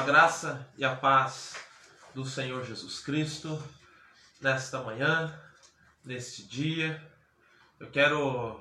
[0.00, 1.54] A graça e a paz
[2.14, 3.62] do Senhor Jesus Cristo
[4.40, 5.38] nesta manhã,
[6.02, 7.06] neste dia.
[7.78, 8.58] Eu quero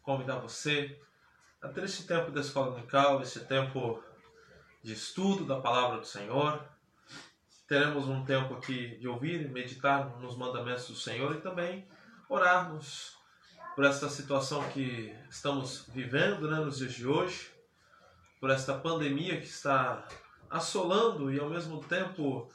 [0.00, 0.98] convidar você
[1.60, 4.02] a ter este tempo da escola dominical, esse tempo
[4.82, 6.66] de estudo da palavra do Senhor.
[7.68, 11.86] Teremos um tempo aqui de ouvir e meditar nos mandamentos do Senhor e também
[12.26, 13.18] orarmos
[13.74, 17.50] por esta situação que estamos vivendo né, nos dias de hoje,
[18.40, 20.08] por esta pandemia que está
[20.54, 22.48] assolando e ao mesmo tempo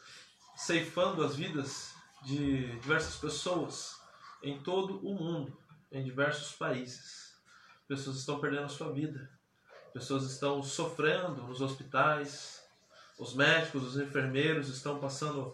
[0.55, 3.99] ceifando as vidas de diversas pessoas
[4.41, 5.57] em todo o mundo,
[5.91, 7.33] em diversos países.
[7.89, 9.29] Pessoas estão perdendo a sua vida,
[9.91, 12.63] pessoas estão sofrendo nos hospitais,
[13.17, 15.53] os médicos, os enfermeiros estão passando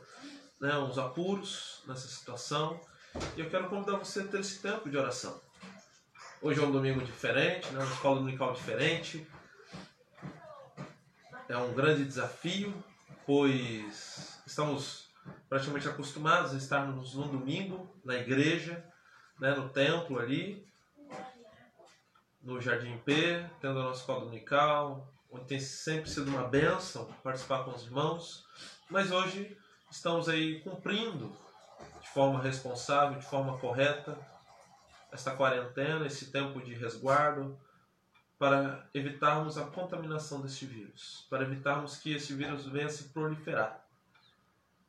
[0.62, 2.80] né, uns apuros nessa situação.
[3.36, 5.42] E eu quero convidar você a ter esse tempo de oração.
[6.44, 9.26] Hoje é um domingo diferente, né, uma escola dominical diferente,
[11.48, 12.74] é um grande desafio,
[13.26, 15.10] pois estamos
[15.50, 18.84] praticamente acostumados a estarmos no domingo na igreja,
[19.40, 20.66] né, no templo ali,
[22.42, 27.64] no Jardim P, tendo a nossa escola dominical, onde tem sempre sido uma benção participar
[27.64, 28.46] com os irmãos,
[28.90, 29.58] mas hoje
[29.90, 31.36] estamos aí cumprindo
[32.02, 34.18] de forma responsável, de forma correta,
[35.12, 37.58] esta quarentena, esse tempo de resguardo,
[38.38, 43.86] para evitarmos a contaminação deste vírus, para evitarmos que esse vírus venha se proliferar.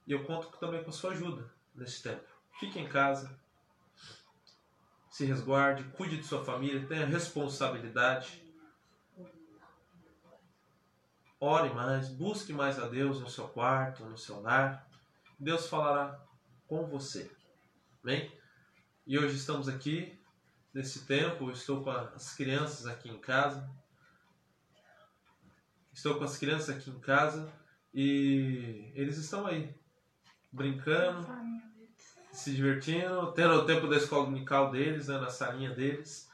[0.06, 2.24] E eu conto também com a sua ajuda nesse tempo.
[2.58, 3.38] Fique em casa,
[5.10, 8.44] se resguarde, cuide de sua família, tenha responsabilidade.
[11.38, 14.88] Ore mais, busque mais a Deus no seu quarto, no seu lar.
[15.38, 16.18] Deus falará
[16.66, 17.30] com você.
[18.02, 18.32] Amém?
[19.06, 20.18] E hoje estamos aqui
[20.76, 23.66] nesse tempo, estou com as crianças aqui em casa.
[25.90, 27.50] Estou com as crianças aqui em casa
[27.94, 29.74] e eles estão aí
[30.52, 31.26] brincando,
[32.30, 36.28] se divertindo, tendo o tempo da escola dominical deles, né, na salinha deles.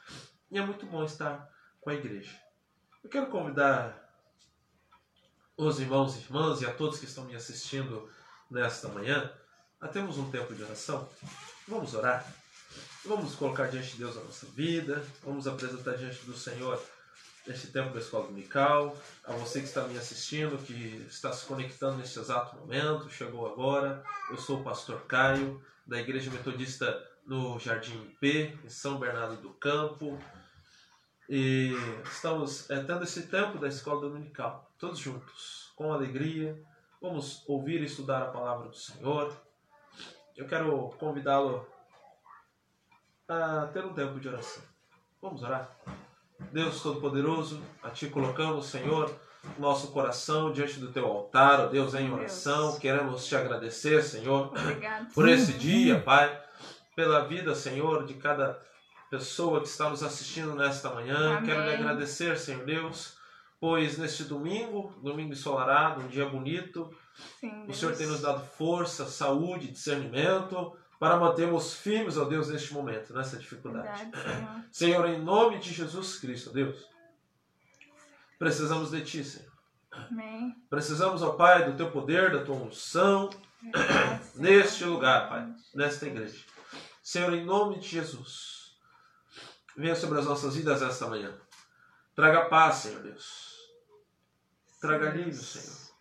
[0.50, 1.48] E é muito bom estar
[1.81, 2.36] com a igreja.
[3.04, 4.12] Eu quero convidar
[5.56, 8.10] os irmãos e irmãs e a todos que estão me assistindo
[8.50, 9.32] nesta manhã
[9.81, 11.08] a termos um tempo de oração.
[11.69, 12.41] Vamos orar.
[13.04, 16.80] Vamos colocar diante de Deus a nossa vida, vamos apresentar diante do Senhor
[17.48, 18.96] este tempo da escola dominical.
[19.24, 24.04] A você que está me assistindo, que está se conectando neste exato momento, chegou agora.
[24.30, 29.50] Eu sou o pastor Caio, da Igreja Metodista no Jardim P, em São Bernardo do
[29.50, 30.16] Campo.
[31.28, 31.72] E
[32.04, 36.56] estamos é, tendo esse tempo da escola dominical, todos juntos, com alegria.
[37.00, 39.36] Vamos ouvir e estudar a palavra do Senhor.
[40.36, 41.66] Eu quero convidá-lo
[43.28, 44.62] a ter um tempo de oração.
[45.21, 45.71] Vamos orar?
[46.53, 49.15] Deus Todo-Poderoso, a Ti colocamos, Senhor,
[49.59, 52.71] nosso coração diante do Teu altar, ó Deus, em oração.
[52.71, 52.78] Deus.
[52.78, 55.12] Queremos Te agradecer, Senhor, Obrigado.
[55.15, 56.41] por esse dia, Pai,
[56.97, 58.61] pela vida, Senhor, de cada
[59.11, 61.37] pessoa que está nos assistindo nesta manhã.
[61.37, 61.44] Amém.
[61.44, 63.16] Quero lhe agradecer, Senhor Deus,
[63.61, 66.91] pois neste domingo, domingo ensolarado, um dia bonito,
[67.38, 72.72] Sim, o Senhor tem nos dado força, saúde, discernimento para mantermos firmes, ó Deus, neste
[72.72, 73.88] momento, nessa dificuldade.
[73.88, 74.64] Verdade, Senhor.
[74.70, 76.88] Senhor, em nome de Jesus Cristo, ó Deus,
[78.38, 79.50] precisamos de Ti, Senhor.
[79.90, 80.54] Amém.
[80.70, 83.30] Precisamos, ó Pai, do Teu poder, da Tua unção,
[83.60, 86.40] Verdade, neste lugar, Pai, nesta igreja.
[87.02, 88.76] Senhor, em nome de Jesus,
[89.76, 91.34] venha sobre as nossas vidas esta manhã.
[92.14, 93.56] Traga paz, Senhor Deus.
[94.80, 95.91] Traga alívio, Senhor.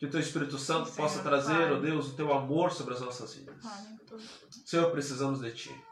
[0.00, 3.02] Que o teu Espírito Santo Senhor, possa trazer, ó Deus, o teu amor sobre as
[3.02, 3.54] nossas vidas.
[4.64, 5.84] Senhor, precisamos de ti.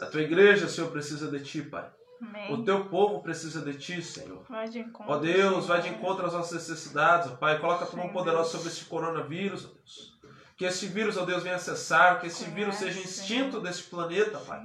[0.00, 1.86] A tua igreja, Senhor, precisa de ti, Pai.
[2.18, 2.54] Amém.
[2.54, 4.42] O teu povo precisa de ti, Senhor.
[4.48, 7.58] Vai de encontro, ó Deus, vai de encontro às nossas necessidades, ó Pai.
[7.58, 10.16] Coloca a tua mão poderosa sobre este coronavírus, ó Deus.
[10.56, 14.62] Que esse vírus, ó Deus, venha cessar, que esse vírus seja extinto desse planeta, Pai.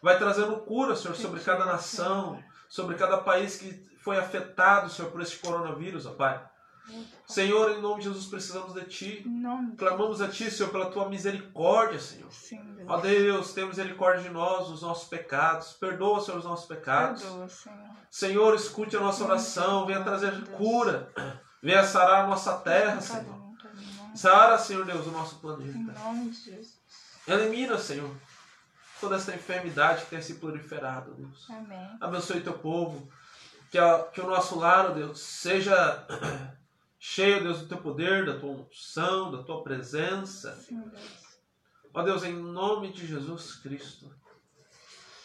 [0.00, 5.20] Vai trazendo cura, Senhor, sobre cada nação, sobre cada país que foi afetado, Senhor, por
[5.20, 6.40] esse coronavírus, ó Pai.
[7.26, 9.24] Senhor, em nome de Jesus, precisamos de Ti.
[9.78, 12.30] Clamamos a Ti, Senhor, pela Tua misericórdia, Senhor.
[12.30, 12.88] Sim, Deus.
[12.88, 15.72] Ó Deus, tenha misericórdia de nós, dos nossos pecados.
[15.72, 17.22] Perdoa, Senhor, os nossos pecados.
[17.22, 17.90] Perdoa, Senhor.
[18.10, 19.86] Senhor, escute a nossa oração.
[19.86, 21.10] Venha trazer cura.
[21.62, 23.44] Venha sarar a nossa terra, Senhor.
[24.14, 25.76] Sara, Senhor Deus, o nosso planeta.
[25.76, 26.78] Em nome de Jesus.
[27.26, 28.14] Elimina, Senhor,
[29.00, 31.50] toda essa enfermidade que tem se proliferado, Deus.
[31.50, 31.96] Amém.
[32.00, 33.08] Abençoe teu povo.
[33.70, 36.06] Que, a, que o nosso lar, Deus, seja
[37.06, 40.58] cheio, Deus, do teu poder, da tua unção, da tua presença.
[41.92, 44.10] Ó Deus, em nome de Jesus Cristo,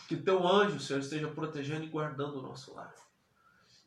[0.05, 2.93] que teu anjo, Senhor, esteja protegendo e guardando o nosso lar.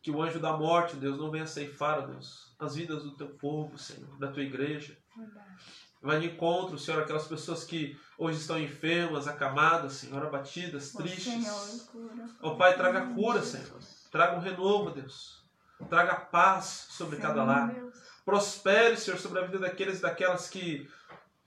[0.01, 3.77] Que o anjo da morte, Deus, não venha ceifar, Deus, as vidas do teu povo,
[3.77, 4.97] Senhor, da tua igreja.
[6.01, 11.47] Vai de encontro, Senhor, aquelas pessoas que hoje estão enfermas, acamadas, Senhor, abatidas, tristes.
[12.41, 13.79] Ó Pai, traga cura, Senhor.
[14.11, 15.42] Traga um renovo, Deus.
[15.89, 17.75] Traga paz sobre cada lar.
[18.25, 20.89] Prospere, Senhor, sobre a vida daqueles e daquelas que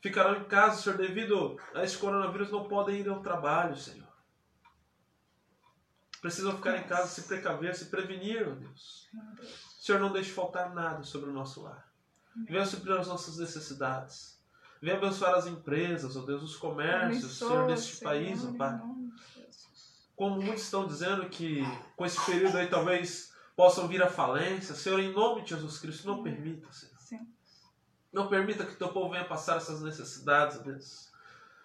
[0.02, 4.08] ficarão em casa, Senhor, devido a esse coronavírus, não podem ir ao trabalho, Senhor.
[6.22, 9.10] Precisam ficar em casa, se precaver, se prevenir, ó Deus.
[9.80, 11.88] Senhor, não deixe faltar nada sobre o nosso lar.
[12.48, 14.40] Venha suprir as nossas necessidades.
[14.82, 18.82] Venha abençoar as empresas, ó oh Deus, os comércios, Senhor, deste país, ó oh Pai.
[20.16, 21.64] Como muitos estão dizendo que
[21.96, 26.08] com esse período aí talvez possam vir à falência, Senhor, em nome de Jesus Cristo,
[26.08, 27.00] não permita, Senhor.
[27.00, 27.28] Sim.
[28.12, 31.12] Não permita que teu povo venha passar essas necessidades, Deus.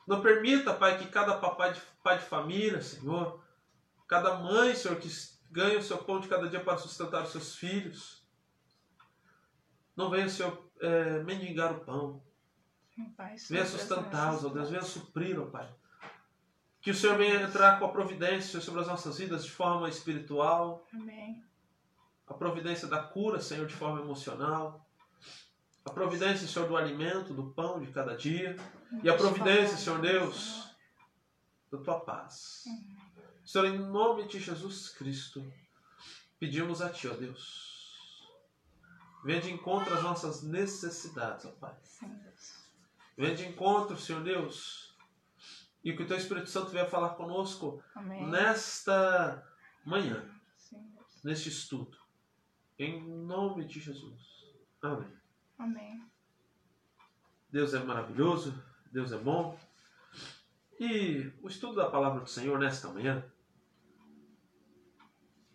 [0.06, 3.42] Não permita, Pai, que cada papai de, pai de família, Senhor,
[4.08, 5.08] cada mãe, Senhor, que
[5.50, 8.25] ganha o seu pão de cada dia para sustentar os seus filhos,
[9.96, 12.22] não venha, Senhor, é, mendigar o pão.
[13.48, 15.69] Venha sustentá-los, ó Deus, venha suprir, ó Pai.
[16.81, 20.87] Que o Senhor venha entrar com a providência sobre as nossas vidas de forma espiritual.
[20.92, 21.44] Amém.
[22.30, 24.88] A providência da cura, Senhor, de forma emocional.
[25.84, 28.56] A providência, Senhor, do alimento, do pão de cada dia.
[29.02, 30.70] E a providência, Senhor Deus,
[31.72, 32.64] da tua paz.
[33.44, 35.44] Senhor, em nome de Jesus Cristo,
[36.38, 37.68] pedimos a Ti, ó Deus.
[39.24, 41.76] Venha de encontro às nossas necessidades, ó Pai.
[43.18, 44.96] Venha de encontro, Senhor Deus.
[45.82, 48.24] E que o Teu Espírito Santo venha falar conosco Amém.
[48.28, 49.44] nesta
[49.84, 50.30] manhã,
[51.24, 52.00] neste estudo.
[52.80, 54.42] Em nome de Jesus.
[54.80, 55.12] Amém.
[55.58, 56.10] Amém.
[57.50, 58.54] Deus é maravilhoso,
[58.90, 59.60] Deus é bom.
[60.78, 63.22] E o estudo da palavra do Senhor nesta manhã,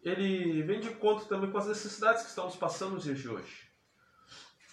[0.04, 3.72] ele vem de encontro também com as necessidades que estamos passando nos dias de hoje.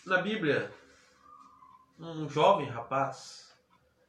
[0.05, 0.71] Na Bíblia,
[1.99, 3.57] um jovem rapaz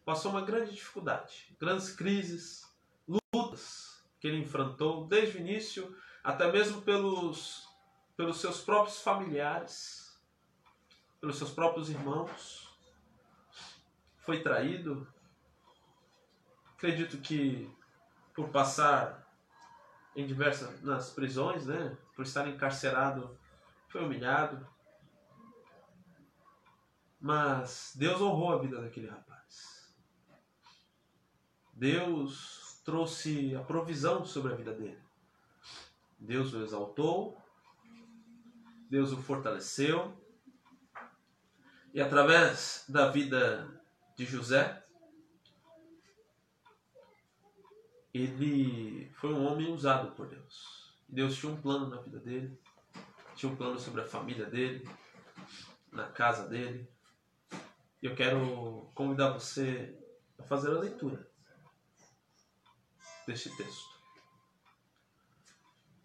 [0.04, 2.70] passou uma grande dificuldade, grandes crises,
[3.08, 7.73] lutas que ele enfrentou desde o início, até mesmo pelos,
[8.16, 10.20] pelos seus próprios familiares,
[11.20, 12.70] pelos seus próprios irmãos.
[14.20, 15.08] Foi traído.
[16.76, 17.70] Acredito que
[18.34, 19.24] por passar
[20.16, 23.38] em diversas nas prisões, né, por estar encarcerado,
[23.88, 24.68] foi humilhado,
[27.20, 29.94] mas Deus honrou a vida daquele rapaz.
[31.74, 35.02] Deus trouxe a provisão sobre a vida dele.
[36.20, 37.42] Deus o exaltou,
[38.94, 40.16] Deus o fortaleceu,
[41.96, 43.68] e através da vida
[44.16, 44.86] de José,
[48.14, 50.96] ele foi um homem usado por Deus.
[51.10, 52.56] Deus tinha um plano na vida dele,
[53.36, 54.88] tinha um plano sobre a família dele,
[55.92, 56.88] na casa dele,
[58.00, 60.00] eu quero convidar você
[60.38, 61.28] a fazer a leitura
[63.26, 64.00] deste texto.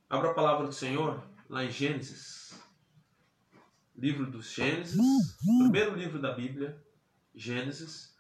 [0.09, 2.49] Abra a palavra do Senhor lá em Gênesis,
[3.99, 4.97] livro dos Gênesis,
[5.59, 6.83] primeiro livro da Bíblia,
[7.35, 8.17] Gênesis,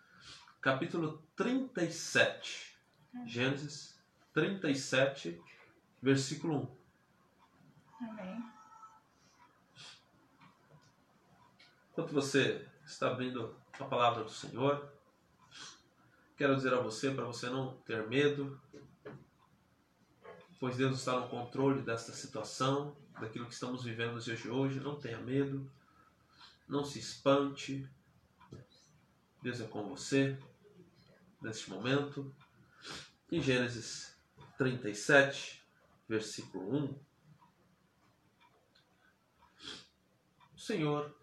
[0.60, 2.76] capítulo 37.
[3.24, 3.98] Gênesis
[4.34, 5.40] 37,
[6.02, 6.78] versículo
[8.00, 8.08] 1.
[8.10, 8.44] Amém.
[11.92, 14.92] Enquanto você está abrindo a palavra do Senhor.
[16.36, 18.60] Quero dizer a você para você não ter medo,
[20.60, 24.80] pois Deus está no controle desta situação, daquilo que estamos vivendo nos dias de hoje.
[24.80, 25.70] Não tenha medo,
[26.68, 27.88] não se espante.
[29.42, 30.38] Deus é com você
[31.40, 32.34] neste momento.
[33.30, 34.16] Em Gênesis
[34.56, 35.64] 37,
[36.08, 37.08] versículo 1.
[40.54, 41.14] O Senhor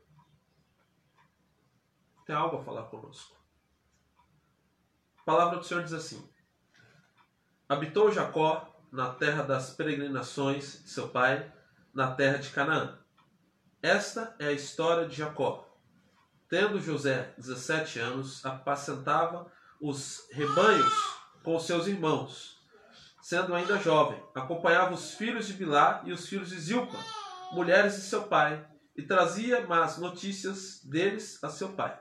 [2.26, 3.36] tem algo a falar conosco.
[5.20, 6.28] A palavra do Senhor diz assim:
[7.68, 11.52] Habitou Jacó na terra das peregrinações de seu pai,
[11.96, 13.00] na terra de Canaã.
[13.82, 15.66] Esta é a história de Jacó.
[16.50, 19.50] Tendo José 17 anos, apacentava
[19.80, 20.94] os rebanhos
[21.42, 22.62] com seus irmãos.
[23.22, 26.98] Sendo ainda jovem, acompanhava os filhos de Bilá e os filhos de Zilpa,
[27.54, 31.98] mulheres de seu pai, e trazia más notícias deles a seu pai.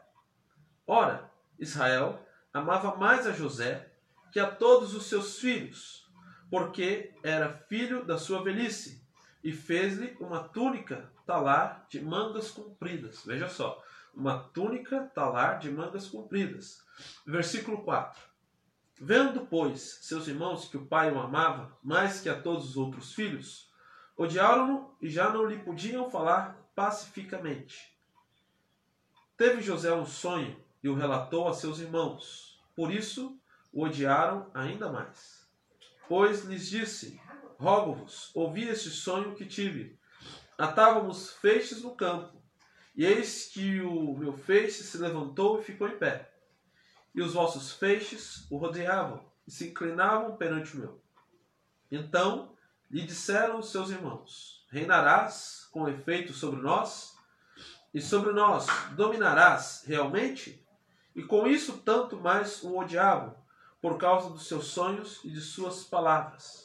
[0.87, 2.21] Ora, Israel
[2.53, 3.93] amava mais a José
[4.33, 6.05] que a todos os seus filhos,
[6.51, 9.04] porque era filho da sua velhice,
[9.45, 13.23] e fez-lhe uma túnica talar de mangas compridas.
[13.27, 13.81] Veja só,
[14.15, 16.83] uma túnica talar de mangas compridas.
[17.27, 18.21] Versículo 4.
[18.99, 23.13] Vendo, pois, seus irmãos que o pai o amava mais que a todos os outros
[23.13, 23.71] filhos,
[24.17, 27.95] odiaram-no e já não lhe podiam falar pacificamente.
[29.37, 32.59] Teve José um sonho e o relatou a seus irmãos.
[32.75, 33.39] Por isso
[33.73, 35.47] o odiaram ainda mais.
[36.09, 37.21] Pois lhes disse:
[37.59, 39.99] Rogo-vos, ouvi este sonho que tive.
[40.59, 42.41] Atávamos feixes no campo,
[42.97, 46.33] e eis que o meu feixe se levantou e ficou em pé.
[47.15, 51.03] E os vossos feixes o rodeavam e se inclinavam perante o meu.
[51.91, 52.55] Então
[52.91, 57.15] lhe disseram os seus irmãos: Reinarás com efeito sobre nós?
[57.93, 60.65] E sobre nós dominarás realmente?
[61.15, 63.37] E com isso tanto mais o odiavam,
[63.81, 66.64] por causa dos seus sonhos e de suas palavras.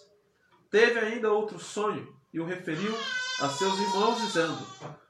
[0.70, 2.96] Teve ainda outro sonho, e o referiu
[3.42, 4.58] a seus irmãos, dizendo: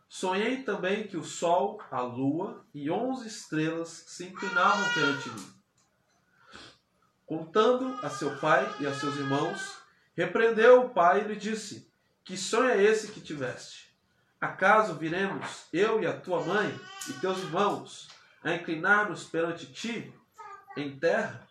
[0.08, 5.54] Sonhei também que o sol, a lua e onze estrelas se inclinavam perante mim.
[7.26, 9.78] Contando a seu pai e a seus irmãos,
[10.16, 11.92] repreendeu o pai e lhe disse:
[12.24, 13.94] Que sonho é esse que tiveste?
[14.40, 18.08] Acaso viremos, eu e a tua mãe e teus irmãos,
[18.42, 20.14] a inclinar-nos perante ti
[20.78, 21.46] em terra?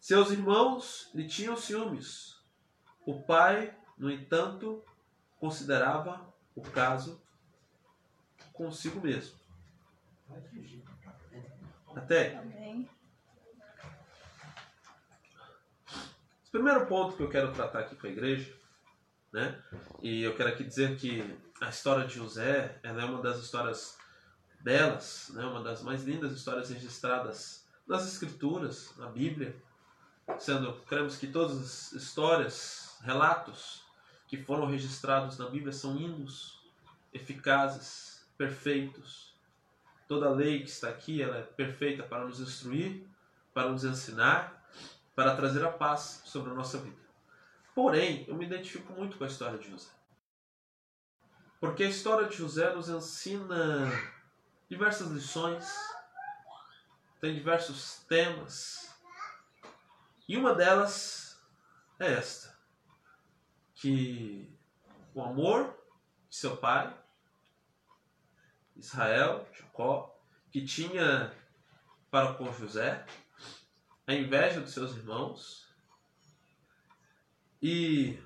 [0.00, 2.33] Seus irmãos lhe tinham ciúmes.
[3.06, 4.82] O pai, no entanto,
[5.38, 7.20] considerava o caso
[8.52, 9.36] consigo mesmo.
[11.94, 12.40] Até.
[16.46, 18.54] O primeiro ponto que eu quero tratar aqui com a igreja,
[19.32, 19.60] né?
[20.00, 23.98] E eu quero aqui dizer que a história de José é uma das histórias
[24.60, 25.44] belas, né?
[25.44, 29.54] uma das mais lindas histórias registradas nas Escrituras, na Bíblia.
[30.38, 33.82] Sendo, cremos que todas as histórias, relatos
[34.26, 36.60] que foram registrados na Bíblia são hinos
[37.12, 39.34] eficazes, perfeitos.
[40.08, 43.06] Toda lei que está aqui ela é perfeita para nos instruir,
[43.52, 44.64] para nos ensinar,
[45.14, 47.04] para trazer a paz sobre a nossa vida.
[47.74, 49.90] Porém, eu me identifico muito com a história de José.
[51.60, 53.90] Porque a história de José nos ensina
[54.68, 55.72] diversas lições,
[57.20, 58.94] tem diversos temas.
[60.28, 61.40] E uma delas
[61.98, 62.53] é esta:
[63.84, 64.50] que
[65.12, 65.76] o amor
[66.30, 66.90] de seu pai,
[68.74, 70.18] Israel, Jacó,
[70.50, 71.36] que tinha
[72.10, 73.04] para com José,
[74.06, 75.68] a inveja dos seus irmãos
[77.60, 78.18] e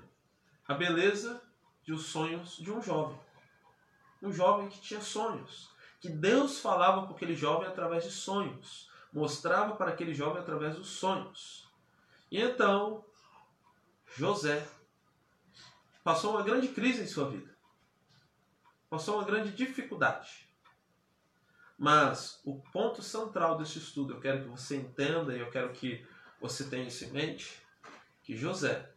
[0.65, 1.43] a beleza
[1.83, 3.19] de os sonhos de um jovem.
[4.21, 9.75] Um jovem que tinha sonhos, que Deus falava com aquele jovem através de sonhos, mostrava
[9.75, 11.69] para aquele jovem através dos sonhos.
[12.31, 13.03] E então,
[14.15, 14.65] José
[16.03, 17.55] passou uma grande crise em sua vida.
[18.89, 20.49] Passou uma grande dificuldade.
[21.77, 26.05] Mas o ponto central desse estudo, eu quero que você entenda e eu quero que
[26.41, 27.61] você tenha isso em mente,
[28.23, 28.91] que José,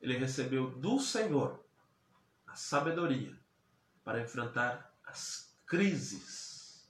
[0.00, 1.64] ele recebeu do Senhor
[2.46, 3.34] a sabedoria
[4.04, 6.88] para enfrentar as crises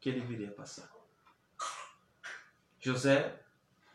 [0.00, 0.90] que ele viria passar.
[2.78, 3.42] José,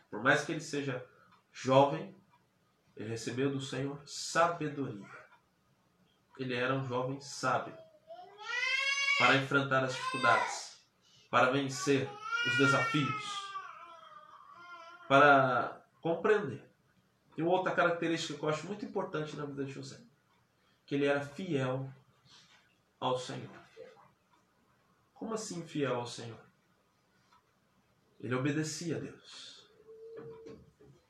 [0.08, 1.04] por mais que ele seja
[1.52, 2.14] jovem,
[2.96, 5.06] ele recebeu do Senhor sabedoria.
[6.38, 7.76] Ele era um jovem sábio
[9.18, 10.78] para enfrentar as dificuldades,
[11.30, 12.08] para vencer
[12.46, 13.24] os desafios,
[15.08, 16.64] para compreender.
[17.36, 20.00] E outra característica que eu acho muito importante na vida de José,
[20.86, 21.90] que ele era fiel
[22.98, 23.50] ao Senhor.
[25.12, 26.40] Como assim fiel ao Senhor?
[28.20, 29.55] Ele obedecia a Deus.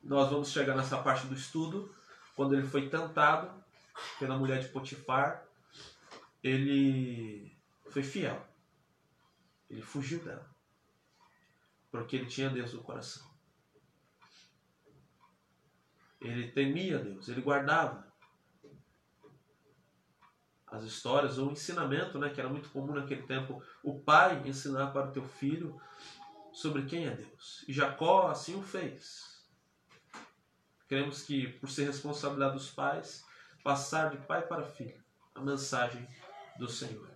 [0.06, 1.92] Nós vamos chegar nessa parte do estudo,
[2.36, 3.50] quando ele foi tentado
[4.20, 5.44] pela mulher de Potifar,
[6.42, 7.52] ele
[7.90, 8.40] foi fiel.
[9.68, 10.48] Ele fugiu dela.
[11.90, 13.26] Porque ele tinha Deus no coração.
[16.20, 18.06] Ele temia Deus, ele guardava
[20.68, 24.88] as histórias ou o ensinamento, né, que era muito comum naquele tempo, o pai ensinar
[24.92, 25.80] para o teu filho
[26.52, 27.64] sobre quem é Deus.
[27.66, 29.35] E Jacó assim o fez.
[30.88, 33.24] Queremos que, por ser responsabilidade dos pais,
[33.62, 35.02] passar de pai para filho
[35.34, 36.06] a mensagem
[36.58, 37.10] do Senhor.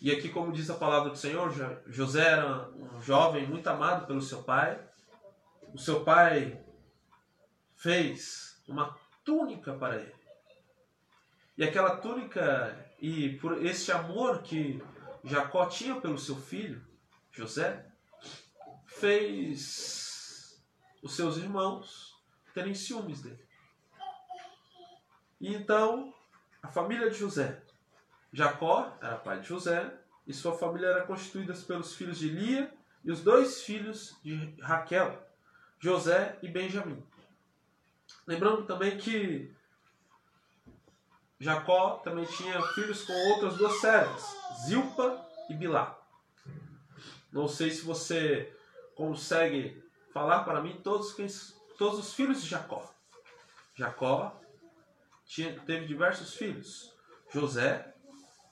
[0.00, 1.52] E aqui, como diz a palavra do Senhor,
[1.86, 4.78] José era um jovem muito amado pelo seu pai.
[5.72, 6.62] O seu pai
[7.74, 10.14] fez uma túnica para ele.
[11.56, 14.82] E aquela túnica, e por esse amor que
[15.24, 16.84] Jacó tinha pelo seu filho,
[17.32, 17.86] José,
[18.86, 20.05] fez
[21.02, 22.16] os seus irmãos
[22.54, 23.44] terem ciúmes dele.
[25.40, 26.14] E então,
[26.62, 27.62] a família de José,
[28.32, 29.92] Jacó era pai de José,
[30.26, 32.72] e sua família era constituída pelos filhos de Lia
[33.04, 35.22] e os dois filhos de Raquel,
[35.78, 37.02] José e Benjamim.
[38.26, 39.54] Lembrando também que
[41.38, 44.24] Jacó também tinha filhos com outras duas servas,
[44.66, 45.96] Zilpa e Bilá.
[47.30, 48.52] Não sei se você
[48.96, 49.84] consegue
[50.16, 51.14] falar para mim todos,
[51.76, 52.90] todos os filhos de Jacó.
[53.74, 54.40] Jacó
[55.26, 56.96] tinha, teve diversos filhos.
[57.30, 57.94] José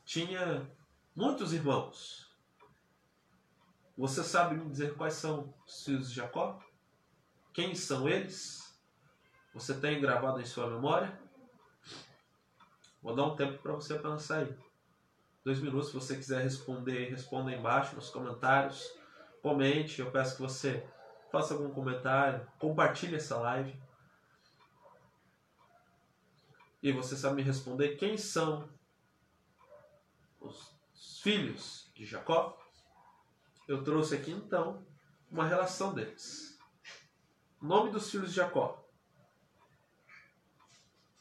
[0.04, 0.71] tinha
[1.16, 2.30] muitos irmãos.
[3.97, 6.61] Você sabe me dizer quais são os filhos de Jacó?
[7.54, 8.78] Quem são eles?
[9.54, 11.18] Você tem gravado em sua memória?
[13.02, 14.54] Vou dar um tempo para você pensar aí.
[15.42, 18.92] Dois minutos, se você quiser responder, responda embaixo nos comentários.
[19.40, 20.87] Comente, eu peço que você
[21.34, 23.76] faça algum comentário, compartilhe essa live.
[26.80, 28.68] E você sabe me responder quem são
[30.40, 30.72] os
[31.22, 32.56] filhos de Jacó?
[33.66, 34.86] Eu trouxe aqui então
[35.28, 36.56] uma relação deles.
[37.60, 38.86] nome dos filhos de Jacó: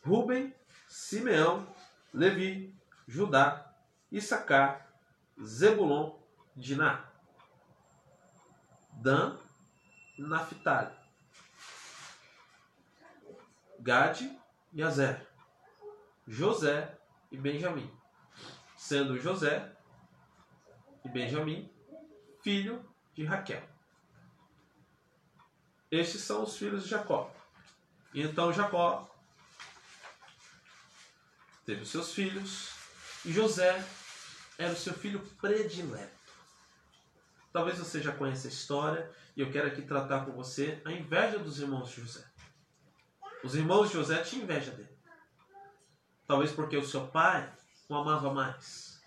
[0.05, 0.53] Ruben,
[0.87, 1.67] Simeão,
[2.13, 2.77] Levi,
[3.07, 3.73] Judá,
[4.11, 4.93] Issacar,
[5.43, 6.19] Zebulon,
[6.55, 7.11] Diná,
[8.91, 9.42] Dan,
[10.17, 10.95] Naphtali,
[13.79, 14.39] Gade
[14.71, 15.27] e Azer,
[16.27, 16.97] José
[17.31, 17.91] e Benjamim,
[18.77, 19.75] sendo José
[21.03, 21.69] e Benjamim
[22.41, 23.63] filho de Raquel.
[25.89, 27.33] Estes são os filhos de Jacó.
[28.13, 29.09] Então Jacó
[31.65, 32.69] teve os seus filhos
[33.25, 33.83] e José
[34.57, 36.11] era o seu filho predileto.
[37.51, 41.39] Talvez você já conheça a história e eu quero aqui tratar com você a inveja
[41.39, 42.23] dos irmãos de José.
[43.43, 44.95] Os irmãos de José tinham inveja dele.
[46.27, 47.51] Talvez porque o seu pai
[47.89, 49.01] o amava mais.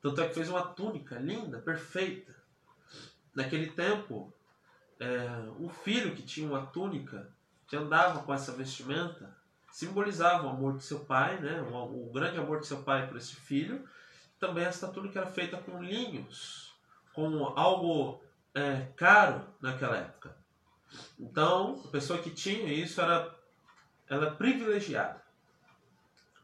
[0.00, 2.34] Tanto é que fez uma túnica linda, perfeita.
[3.34, 4.34] Naquele tempo,
[5.00, 7.32] é, o filho que tinha uma túnica,
[7.66, 9.34] que andava com essa vestimenta,
[9.70, 11.62] simbolizava o amor de seu pai, né?
[11.62, 13.88] o, o grande amor de seu pai por esse filho.
[14.38, 16.74] Também essa túnica era feita com linhos,
[17.14, 18.22] com algo
[18.54, 20.36] é, caro naquela época.
[21.18, 23.34] Então, a pessoa que tinha isso era
[24.08, 25.22] ela é privilegiada.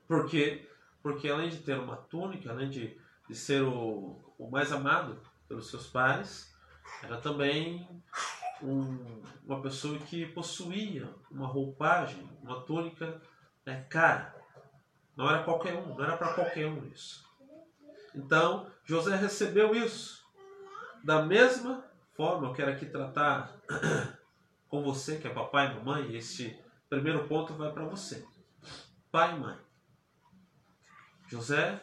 [0.07, 0.67] Por quê?
[1.03, 5.69] Porque além de ter uma túnica, além de, de ser o, o mais amado pelos
[5.69, 6.55] seus pais,
[7.03, 7.87] era também
[8.63, 13.21] um, uma pessoa que possuía uma roupagem, uma túnica
[13.67, 14.35] né, cara.
[15.15, 17.29] Não era qualquer um, não era para qualquer um isso.
[18.15, 20.27] Então, José recebeu isso.
[21.05, 21.85] Da mesma
[22.19, 23.57] forma, eu quero aqui tratar
[24.69, 28.27] com você, que é papai e mamãe, e esse primeiro ponto vai para você.
[29.09, 29.57] Pai e mãe.
[31.29, 31.81] José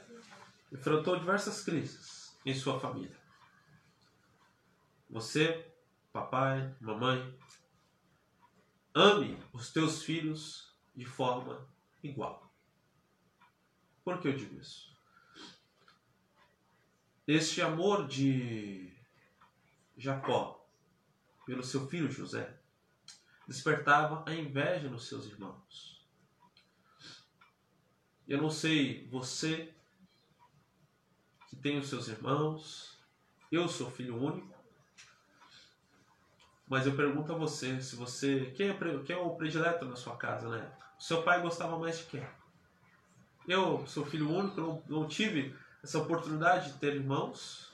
[0.74, 3.18] enfrentou diversas crises em sua família.
[5.10, 5.72] Você
[6.12, 7.40] papai, mamãe,
[8.94, 11.66] ame os teus filhos de forma
[12.04, 12.54] igual.
[14.04, 14.94] Por que eu digo isso?
[17.26, 18.95] Este amor de
[19.98, 20.66] Jacó
[21.46, 22.58] pelo seu filho José
[23.48, 26.04] despertava a inveja nos seus irmãos.
[28.28, 29.72] Eu não sei você
[31.48, 33.00] que tem os seus irmãos,
[33.52, 34.56] eu sou filho único,
[36.68, 38.52] mas eu pergunto a você, se você.
[38.56, 40.72] Quem é, quem é o predileto na sua casa, né?
[40.98, 42.28] Seu pai gostava mais de quem?
[43.48, 47.72] Eu sou filho único, não, não tive essa oportunidade de ter irmãos.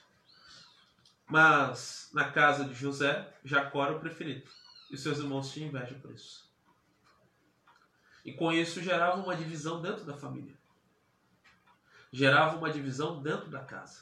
[1.31, 4.51] Mas na casa de José, Jacó era o preferido.
[4.91, 6.51] E seus irmãos tinham inveja por isso.
[8.25, 10.53] E com isso gerava uma divisão dentro da família.
[12.11, 14.01] Gerava uma divisão dentro da casa.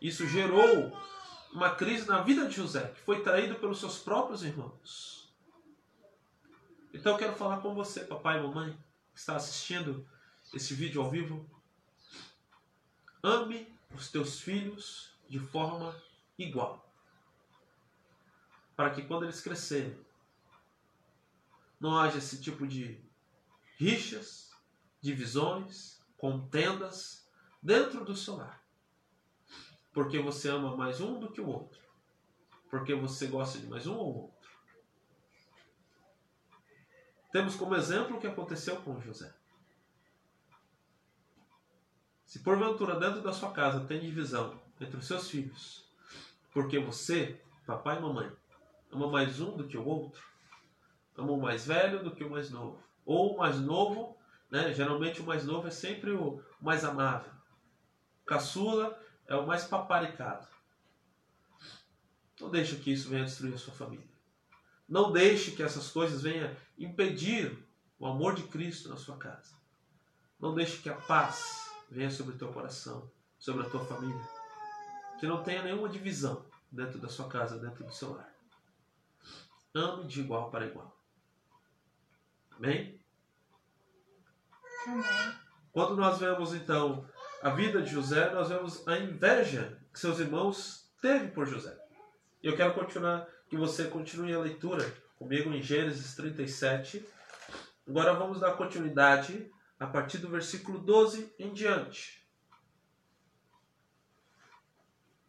[0.00, 0.98] Isso gerou
[1.52, 5.30] uma crise na vida de José, que foi traído pelos seus próprios irmãos.
[6.94, 8.72] Então eu quero falar com você, papai e mamãe,
[9.12, 10.08] que está assistindo
[10.54, 11.46] esse vídeo ao vivo.
[13.22, 15.94] Ame os teus filhos de forma
[16.38, 16.88] igual.
[18.74, 19.98] Para que quando eles crescerem,
[21.80, 23.00] não haja esse tipo de
[23.76, 24.50] rixas,
[25.00, 27.28] divisões, contendas
[27.62, 28.66] dentro do seu lar
[29.96, 31.80] porque você ama mais um do que o outro,
[32.68, 34.50] porque você gosta de mais um ou outro.
[37.32, 39.34] Temos como exemplo o que aconteceu com José.
[42.26, 45.85] Se porventura dentro da sua casa tem divisão entre os seus filhos,
[46.56, 48.32] porque você, papai e mamãe,
[48.90, 50.24] ama mais um do que o outro,
[51.14, 54.16] ama o mais velho do que o mais novo, ou o mais novo,
[54.50, 54.72] né?
[54.72, 57.30] geralmente o mais novo é sempre o mais amável.
[58.24, 60.48] Caçula é o mais paparicado.
[62.40, 64.08] Não deixe que isso venha destruir a sua família.
[64.88, 67.54] Não deixe que essas coisas venham impedir
[67.98, 69.54] o amor de Cristo na sua casa.
[70.40, 74.35] Não deixe que a paz venha sobre o teu coração, sobre a tua família.
[75.18, 78.32] Que não tenha nenhuma divisão dentro da sua casa, dentro do seu lar.
[79.74, 80.96] Ame de igual para igual.
[82.56, 83.00] Amém?
[84.86, 85.04] Amém.
[85.72, 87.06] Quando nós vemos então
[87.42, 91.76] a vida de José, nós vemos a inveja que seus irmãos teve por José.
[92.42, 97.06] E eu quero continuar, que você continue a leitura comigo em Gênesis 37.
[97.86, 102.25] Agora vamos dar continuidade a partir do versículo 12 em diante.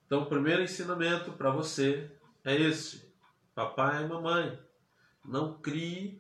[0.08, 2.10] Então, o primeiro ensinamento para você
[2.44, 3.14] é esse:
[3.54, 4.60] papai e mamãe,
[5.24, 6.20] não crie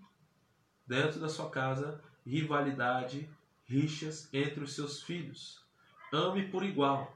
[0.86, 3.30] dentro da sua casa rivalidade,
[3.66, 5.64] rixas entre os seus filhos.
[6.12, 7.16] Ame por igual.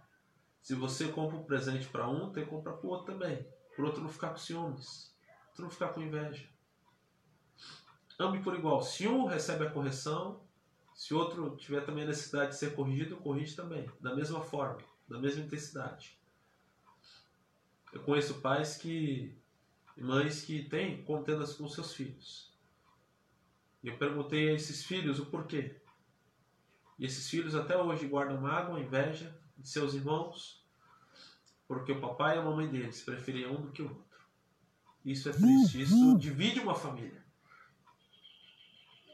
[0.61, 3.45] Se você compra um presente para um, tem que comprar para o outro também.
[3.75, 5.13] Para o outro não ficar com ciúmes,
[5.49, 6.47] outro não ficar com inveja.
[8.17, 8.81] Ame por igual.
[8.81, 10.39] Se um recebe a correção,
[10.93, 14.77] se outro tiver também a necessidade de ser corrigido, corrige também, da mesma forma,
[15.09, 16.20] da mesma intensidade.
[17.93, 19.35] Eu conheço pais que
[19.97, 22.51] mães que têm contendas com seus filhos.
[23.83, 25.75] E eu perguntei a esses filhos o porquê.
[26.97, 30.63] E esses filhos até hoje guardam mágoa, inveja de seus irmãos,
[31.67, 34.21] porque o papai e a mamãe deles preferiam um do que o outro.
[35.03, 37.21] Isso é triste, isso divide uma família.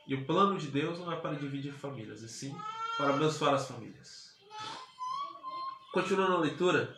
[0.06, 2.56] E o plano de Deus não é para dividir famílias, e sim
[2.98, 4.36] para abençoar as famílias.
[5.94, 6.98] Continuando a leitura,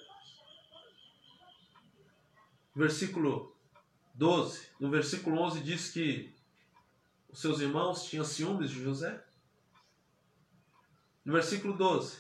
[2.75, 3.55] versículo
[4.13, 6.33] 12, no versículo 11 diz que
[7.29, 9.23] os seus irmãos tinham ciúmes de José.
[11.23, 12.17] No versículo 12,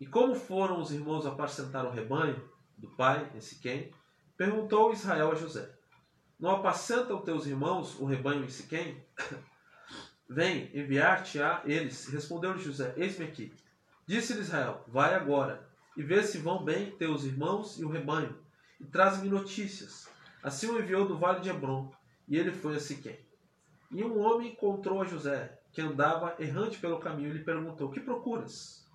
[0.00, 2.42] e como foram os irmãos apacentar o rebanho
[2.76, 3.90] do pai, esse quem,
[4.36, 5.70] perguntou Israel a José:
[6.38, 9.02] Não apacentam teus irmãos o rebanho em Siquém?
[10.28, 12.08] Vem enviar-te a eles.
[12.08, 13.54] Respondeu-lhe José: Eis-me aqui.
[14.06, 18.36] Disse-lhe Israel: Vai agora e vê se vão bem teus irmãos e o rebanho,
[18.80, 20.08] e traz-me notícias.
[20.42, 21.92] Assim o enviou do vale de Hebron,
[22.28, 23.18] e ele foi a Siquém.
[23.90, 28.00] E um homem encontrou a José, que andava errante pelo caminho, e lhe perguntou: Que
[28.00, 28.86] procuras?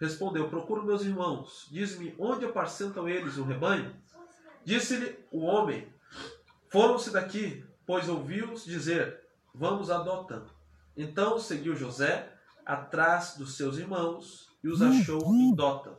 [0.00, 1.68] Respondeu: Procuro meus irmãos.
[1.70, 3.94] Diz-me: Onde apacentam eles o rebanho?
[4.64, 5.86] Disse-lhe o homem:
[6.68, 9.20] Foram-se daqui, pois ouviu-os dizer:
[9.54, 10.44] Vamos a Dotã.
[10.96, 12.32] Então seguiu José
[12.64, 15.92] atrás dos seus irmãos e os achou em Dotã.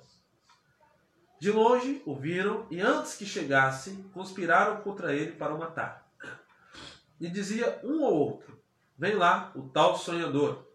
[1.43, 6.10] De longe o viram e antes que chegasse, conspiraram contra ele para o matar.
[7.19, 8.58] E dizia um ou outro:
[8.97, 10.65] Vem lá, o tal sonhador.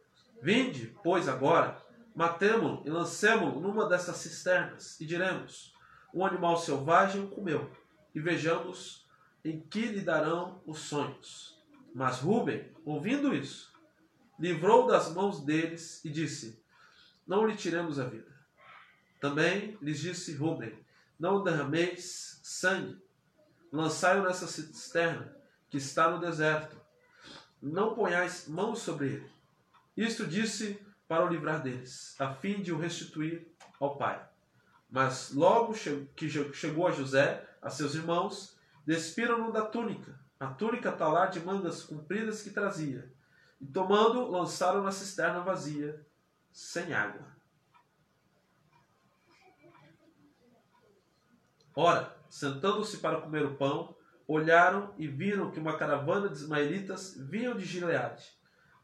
[0.42, 1.82] Vinde, pois, agora,
[2.14, 5.72] matemo-lo e lancemo-lo numa dessas cisternas, e diremos:
[6.12, 7.70] Um animal selvagem o comeu,
[8.14, 9.08] e vejamos
[9.42, 11.58] em que lhe darão os sonhos.
[11.94, 13.72] Mas Rubem, ouvindo isso,
[14.38, 16.62] livrou das mãos deles e disse:
[17.26, 18.37] Não lhe tiremos a vida.
[19.20, 20.78] Também lhes disse Rubem:
[21.18, 23.00] Não derrameis sangue,
[23.72, 25.36] lançai-o nessa cisterna
[25.68, 26.76] que está no deserto.
[27.60, 29.30] Não ponhais mãos sobre ele.
[29.96, 33.50] Isto disse para o livrar deles, a fim de o restituir
[33.80, 34.24] ao pai.
[34.90, 35.74] Mas logo
[36.14, 41.82] que chegou a José, a seus irmãos, despiram-no da túnica, a túnica talar de mangas
[41.82, 43.12] compridas que trazia,
[43.60, 46.06] e tomando, lançaram na cisterna vazia,
[46.52, 47.37] sem água.
[51.80, 53.94] Ora, sentando-se para comer o pão,
[54.26, 58.32] olharam e viram que uma caravana de ismaelitas vinham de Gileade.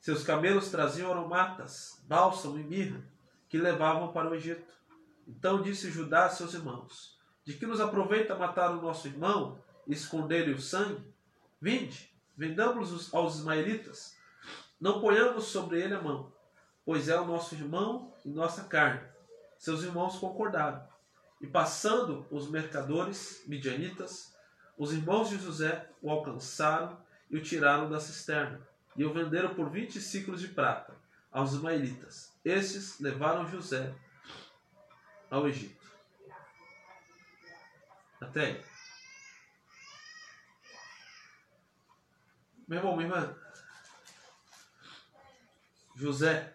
[0.00, 3.02] Seus camelos traziam aromatas, bálsamo e mirra,
[3.48, 4.72] que levavam para o Egito.
[5.26, 9.92] Então disse Judá a seus irmãos: De que nos aproveita matar o nosso irmão e
[9.92, 11.04] esconder-lhe o sangue?
[11.60, 14.16] Vinde, vendamos aos ismaelitas.
[14.80, 16.32] Não ponhamos sobre ele a mão,
[16.84, 19.02] pois é o nosso irmão e nossa carne.
[19.58, 20.93] Seus irmãos concordaram.
[21.44, 24.34] E passando os mercadores midianitas,
[24.78, 29.68] os irmãos de José o alcançaram e o tiraram da cisterna, e o venderam por
[29.68, 30.96] vinte ciclos de prata
[31.30, 32.32] aos ismaelitas.
[32.42, 33.94] Estes levaram José
[35.30, 35.86] ao Egito.
[38.22, 38.64] Até aí.
[42.66, 43.36] Meu irmão, minha irmã,
[45.94, 46.53] José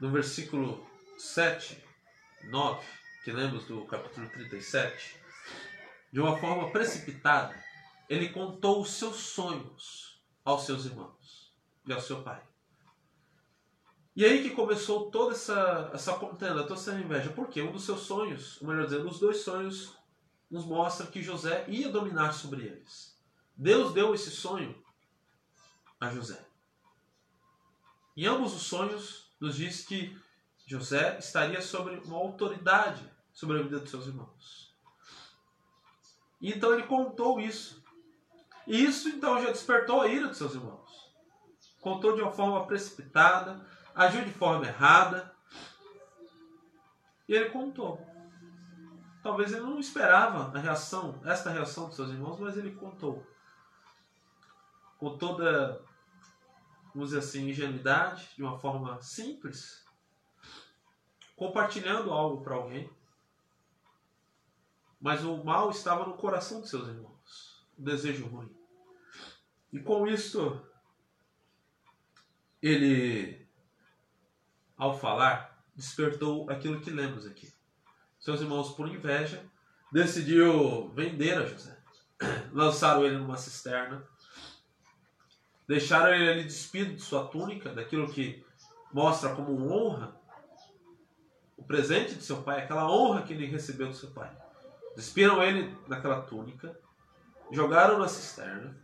[0.00, 0.86] no versículo
[1.18, 1.84] 7,
[2.44, 2.86] 9,
[3.22, 5.20] que lemos do capítulo 37,
[6.10, 7.54] de uma forma precipitada,
[8.08, 11.54] ele contou os seus sonhos aos seus irmãos
[11.86, 12.42] e ao seu pai.
[14.16, 17.30] E aí que começou toda essa, essa contenda, toda essa inveja.
[17.30, 19.94] Porque um dos seus sonhos, ou melhor dizendo, os dois sonhos,
[20.50, 23.16] nos mostra que José ia dominar sobre eles.
[23.56, 24.82] Deus deu esse sonho
[26.00, 26.44] a José.
[28.16, 30.16] Em ambos os sonhos, nos diz que
[30.66, 34.74] José estaria sobre uma autoridade sobre a vida dos seus irmãos.
[36.40, 37.82] E então ele contou isso.
[38.66, 41.10] E isso então já despertou a ira dos seus irmãos.
[41.80, 45.34] Contou de uma forma precipitada, agiu de forma errada.
[47.28, 48.06] E ele contou.
[49.22, 53.26] Talvez ele não esperava a reação, esta reação dos seus irmãos, mas ele contou.
[54.98, 55.82] Com toda,
[56.94, 59.84] dizer assim, ingenuidade, de uma forma simples,
[61.36, 62.90] compartilhando algo para alguém.
[65.00, 68.54] Mas o mal estava no coração dos seus irmãos, o desejo ruim.
[69.72, 70.60] E com isso,
[72.60, 73.48] ele,
[74.76, 77.50] ao falar, despertou aquilo que lemos aqui
[78.20, 79.42] seus irmãos, por inveja,
[79.90, 81.76] decidiu vender a José.
[82.52, 84.06] Lançaram ele numa cisterna,
[85.70, 88.44] deixaram ele ali despido de sua túnica, daquilo que
[88.92, 90.20] mostra como honra
[91.56, 94.36] o presente de seu pai, aquela honra que ele recebeu do seu pai.
[94.96, 96.76] Despiram ele naquela túnica,
[97.52, 98.76] jogaram na cisterna,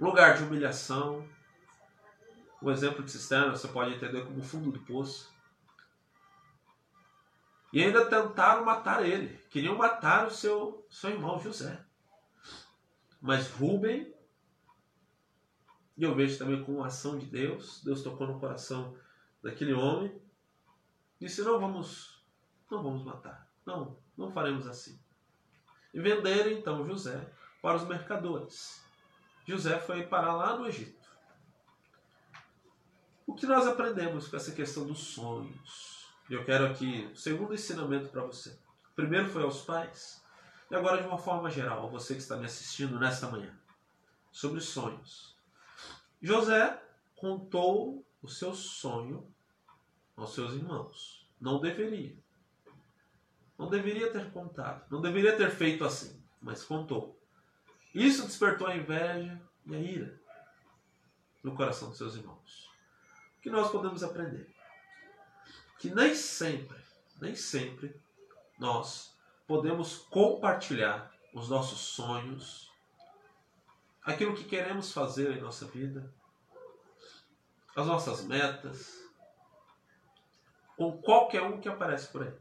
[0.00, 1.28] lugar de humilhação.
[2.62, 5.30] O exemplo de cisterna você pode entender como fundo do poço.
[7.74, 9.36] E ainda tentaram matar ele.
[9.50, 11.78] Queriam matar o seu, seu irmão José.
[13.20, 14.11] Mas Rubem,
[15.96, 18.96] e eu vejo também com a ação de Deus, Deus tocou no coração
[19.42, 20.20] daquele homem,
[21.20, 22.22] disse: Não vamos,
[22.70, 23.48] não vamos matar.
[23.64, 24.98] Não, não faremos assim.
[25.92, 28.82] E venderam então José para os mercadores.
[29.46, 31.02] José foi parar lá no Egito.
[33.26, 36.08] O que nós aprendemos com essa questão dos sonhos?
[36.28, 38.50] Eu quero aqui o segundo ensinamento para você.
[38.90, 40.22] O primeiro foi aos pais,
[40.70, 43.54] e agora de uma forma geral, a você que está me assistindo nesta manhã,
[44.30, 45.36] sobre sonhos.
[46.22, 46.82] José
[47.16, 49.30] contou o seu sonho
[50.16, 51.28] aos seus irmãos.
[51.40, 52.16] Não deveria.
[53.58, 54.86] Não deveria ter contado.
[54.90, 57.18] Não deveria ter feito assim, mas contou.
[57.94, 60.20] Isso despertou a inveja e a ira
[61.42, 62.70] no coração dos seus irmãos.
[63.38, 64.52] O que nós podemos aprender?
[65.82, 66.78] que nem sempre,
[67.20, 68.00] nem sempre
[68.56, 69.16] nós
[69.48, 72.70] podemos compartilhar os nossos sonhos,
[74.04, 76.12] aquilo que queremos fazer em nossa vida,
[77.76, 79.02] as nossas metas,
[80.76, 82.32] com qualquer um que aparece por aí.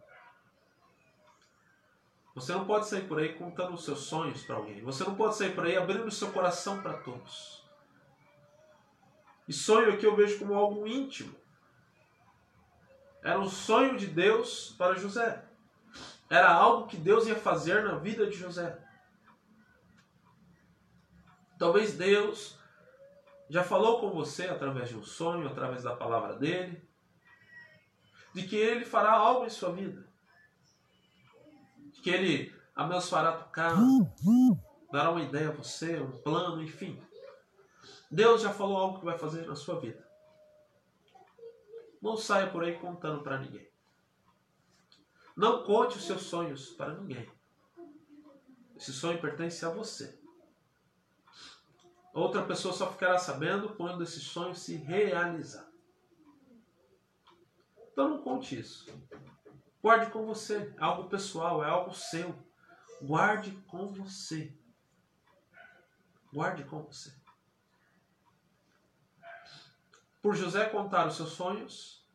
[2.34, 4.82] Você não pode sair por aí contando os seus sonhos para alguém.
[4.82, 7.62] Você não pode sair por aí abrindo o seu coração para todos.
[9.48, 11.36] E sonho aqui eu vejo como algo íntimo.
[13.22, 15.44] Era um sonho de Deus para José.
[16.30, 18.80] Era algo que Deus ia fazer na vida de José.
[21.62, 22.58] Talvez Deus
[23.48, 26.84] já falou com você através de um sonho, através da palavra dele,
[28.34, 30.04] de que ele fará algo em sua vida.
[31.94, 33.80] De que ele abençoará casa,
[34.92, 37.00] dará uma ideia a você, um plano, enfim.
[38.10, 40.04] Deus já falou algo que vai fazer na sua vida.
[42.02, 43.70] Não saia por aí contando para ninguém.
[45.38, 47.32] Não conte os seus sonhos para ninguém.
[48.76, 50.21] Esse sonho pertence a você.
[52.14, 55.70] Outra pessoa só ficará sabendo quando esse sonho se realizar.
[57.92, 58.86] Então não conte isso.
[59.82, 60.74] Guarde com você.
[60.78, 62.36] É algo pessoal, é algo seu.
[63.02, 64.54] Guarde com você.
[66.34, 67.14] Guarde com você.
[70.22, 72.06] Por José contar os seus sonhos,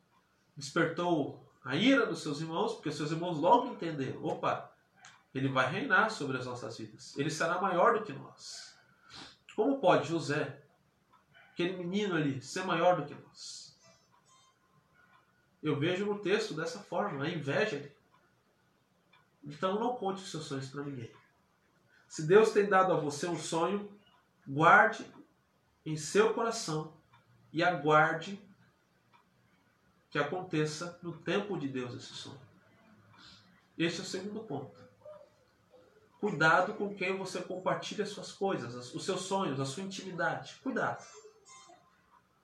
[0.55, 4.73] despertou a ira dos seus irmãos, porque seus irmãos logo entenderam: opa,
[5.35, 8.66] ele vai reinar sobre as nossas vidas, ele será maior do que nós.
[9.57, 10.61] Como pode José,
[11.51, 13.75] aquele menino ali, ser maior do que nós?
[15.63, 17.97] Eu vejo no texto dessa forma, a inveja dele.
[19.43, 21.11] Então não conte os seus sonhos para ninguém.
[22.07, 23.91] Se Deus tem dado a você um sonho,
[24.47, 25.03] guarde
[25.83, 26.93] em seu coração
[27.51, 28.39] e aguarde
[30.11, 32.39] que aconteça no tempo de Deus esse sonho.
[33.75, 34.86] Este é o segundo ponto.
[36.19, 40.55] Cuidado com quem você compartilha as suas coisas, os seus sonhos, a sua intimidade.
[40.63, 41.05] Cuidado.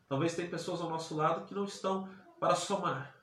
[0.07, 2.07] Talvez tem pessoas ao nosso lado que não estão
[2.39, 3.15] para somar,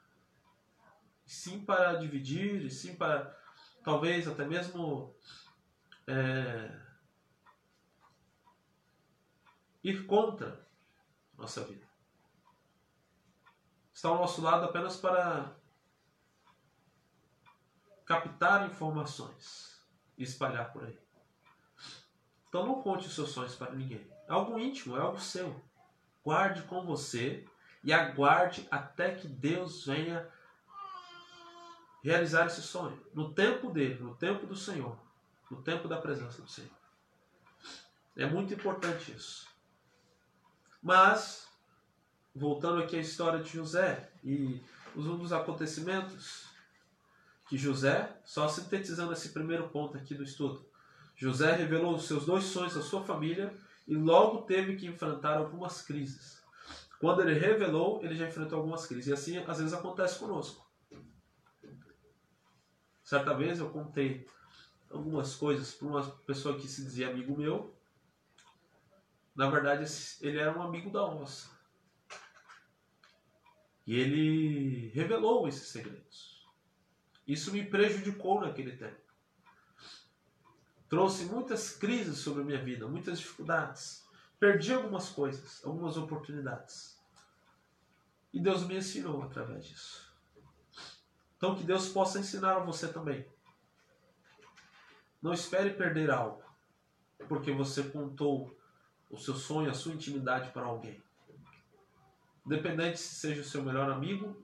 [1.25, 3.37] sim para dividir, sim para
[3.85, 5.15] talvez até mesmo
[6.09, 6.77] é,
[9.85, 10.67] ir contra
[11.39, 11.87] nossa vida.
[13.95, 15.55] Está ao nosso lado apenas para
[18.05, 19.70] captar informações
[20.21, 20.97] e espalhar por aí.
[22.49, 24.07] Então não conte os seus sonhos para ninguém.
[24.29, 25.59] É algo íntimo, é algo seu.
[26.23, 27.47] Guarde com você
[27.83, 30.29] e aguarde até que Deus venha
[32.05, 33.03] realizar esse sonho.
[33.15, 34.99] No tempo dele, no tempo do Senhor,
[35.51, 36.71] no tempo da presença do Senhor.
[38.15, 39.49] É muito importante isso.
[40.83, 41.49] Mas,
[42.35, 44.63] voltando aqui à história de José e
[44.95, 46.50] um dos acontecimentos
[47.51, 50.65] que José, só sintetizando esse primeiro ponto aqui do estudo,
[51.17, 53.53] José revelou os seus dois sonhos à sua família
[53.89, 56.41] e logo teve que enfrentar algumas crises.
[57.01, 59.09] Quando ele revelou, ele já enfrentou algumas crises.
[59.09, 60.65] E assim, às vezes, acontece conosco.
[63.03, 64.29] Certa vez eu contei
[64.89, 67.75] algumas coisas para uma pessoa que se dizia amigo meu.
[69.35, 69.87] Na verdade,
[70.21, 71.51] ele era um amigo da onça.
[73.85, 76.30] E ele revelou esses segredos.
[77.33, 79.11] Isso me prejudicou naquele tempo
[80.91, 84.05] trouxe muitas crises sobre a minha vida, muitas dificuldades.
[84.41, 87.01] Perdi algumas coisas, algumas oportunidades.
[88.33, 90.13] E Deus me ensinou através disso.
[91.37, 93.25] Então que Deus possa ensinar a você também.
[95.23, 96.43] Não espere perder algo,
[97.29, 98.59] porque você contou
[99.09, 101.01] o seu sonho, a sua intimidade para alguém.
[102.45, 104.37] Independente se seja o seu melhor amigo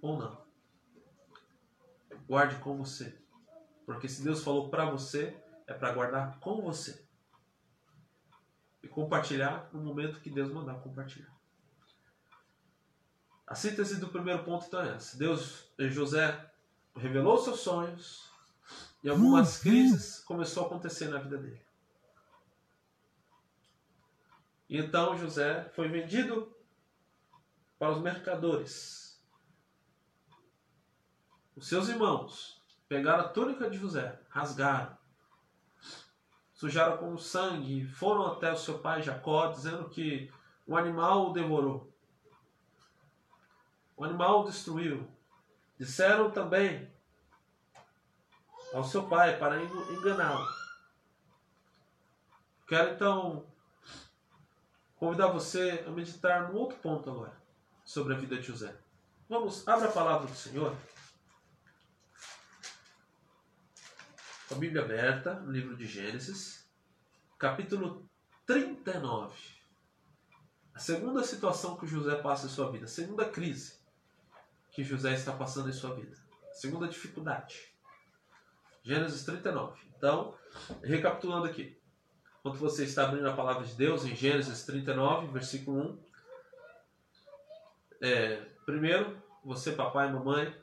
[0.00, 0.45] ou não.
[2.26, 3.16] Guarde com você.
[3.84, 5.36] Porque se Deus falou para você,
[5.66, 7.04] é para guardar com você.
[8.82, 11.34] E compartilhar no momento que Deus mandar compartilhar.
[13.46, 15.16] A síntese do primeiro ponto então é essa.
[15.16, 16.50] Deus, José
[16.96, 18.28] revelou seus sonhos
[19.04, 21.64] e algumas crises começou a acontecer na vida dele.
[24.68, 26.52] E então José foi vendido
[27.78, 29.05] para os mercadores.
[31.56, 34.96] Os seus irmãos pegaram a túnica de José, rasgaram,
[36.52, 40.30] sujaram com sangue, foram até o seu pai Jacó, dizendo que
[40.66, 41.90] o animal o devorou.
[43.96, 45.08] O animal o destruiu.
[45.78, 46.90] Disseram também
[48.74, 50.46] ao seu pai para enganá-lo.
[52.66, 53.46] Quero então
[54.96, 57.40] convidar você a meditar no outro ponto agora,
[57.84, 58.76] sobre a vida de José.
[59.28, 60.76] Vamos, abra a palavra do Senhor.
[64.50, 66.64] A Bíblia aberta, no livro de Gênesis,
[67.36, 68.08] capítulo
[68.46, 69.34] 39.
[70.72, 73.78] A segunda situação que José passa em sua vida, a segunda crise
[74.70, 76.16] que José está passando em sua vida,
[76.48, 77.72] a segunda dificuldade.
[78.84, 79.80] Gênesis 39.
[79.96, 80.34] Então,
[80.84, 81.76] recapitulando aqui.
[82.38, 85.98] Enquanto você está abrindo a palavra de Deus em Gênesis 39, versículo 1.
[88.00, 90.56] É, primeiro, você, papai e mamãe,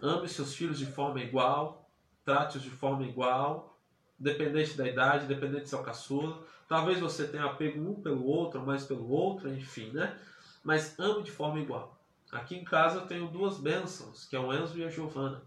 [0.00, 1.81] ame seus filhos de forma igual,
[2.24, 3.78] trate-os de forma igual,
[4.18, 6.42] dependente da idade, dependente se é o caçula.
[6.68, 10.18] Talvez você tenha apego um pelo outro, ou mais pelo outro, enfim, né?
[10.62, 11.98] Mas ame de forma igual.
[12.30, 15.42] Aqui em casa eu tenho duas bênçãos, que é o Enzo e a Giovana.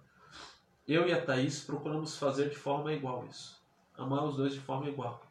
[0.88, 3.60] Eu e a Thaís procuramos fazer de forma igual isso.
[3.98, 5.26] Amar os dois de forma igual.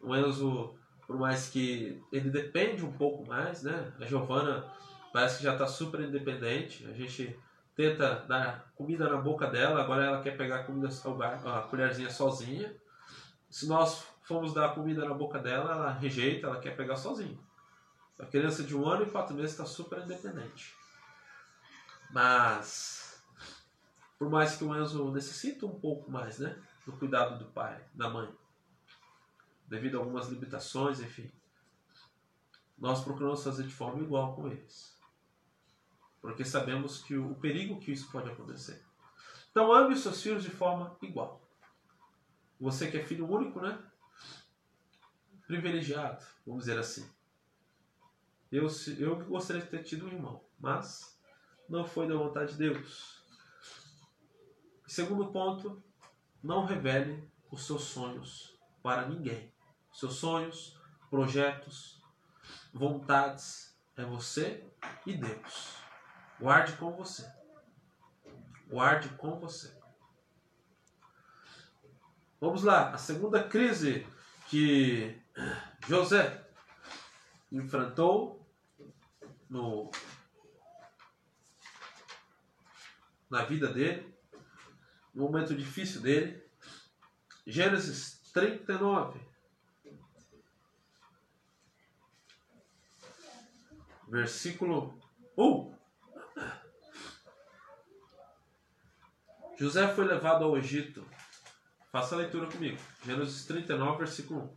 [0.00, 0.74] O Enzo,
[1.06, 3.92] por mais que ele depende um pouco mais, né?
[4.00, 4.64] A Giovana
[5.12, 6.84] parece que já está super independente.
[6.86, 7.38] A gente
[7.76, 12.74] tenta dar comida na boca dela, agora ela quer pegar a comida a colherzinha sozinha.
[13.50, 17.38] Se nós formos dar comida na boca dela, ela rejeita, ela quer pegar sozinha.
[18.18, 20.74] A criança de um ano e quatro meses está super independente.
[22.10, 23.22] Mas,
[24.18, 26.58] por mais que o Enzo necessite um pouco mais, né?
[26.86, 28.32] Do cuidado do pai, da mãe.
[29.66, 31.30] Devido a algumas limitações, enfim.
[32.78, 34.95] Nós procuramos fazer de forma igual com eles
[36.20, 38.84] porque sabemos que o perigo que isso pode acontecer.
[39.50, 41.40] Então ame os seus filhos de forma igual.
[42.60, 43.78] Você que é filho único, né?
[45.46, 47.08] Privilegiado, vamos dizer assim.
[48.50, 48.66] Eu,
[48.98, 51.18] eu gostaria de ter tido um irmão, mas
[51.68, 53.22] não foi da vontade de Deus.
[54.86, 55.82] Segundo ponto,
[56.42, 59.52] não revele os seus sonhos para ninguém.
[59.92, 60.78] Seus sonhos,
[61.10, 62.00] projetos,
[62.72, 64.64] vontades é você
[65.04, 65.85] e Deus.
[66.38, 67.30] Guarde com você.
[68.68, 69.74] Guarde com você.
[72.38, 74.06] Vamos lá, a segunda crise
[74.48, 75.18] que
[75.88, 76.46] José
[77.50, 78.46] enfrentou
[79.48, 79.90] no,
[83.30, 84.14] na vida dele,
[85.14, 86.44] no momento difícil dele.
[87.46, 89.20] Gênesis 39,
[94.08, 95.00] versículo
[95.38, 95.76] 1.
[99.58, 101.04] José foi levado ao Egito.
[101.90, 102.78] Faça a leitura comigo.
[103.04, 104.56] Gênesis 39, versículo 1.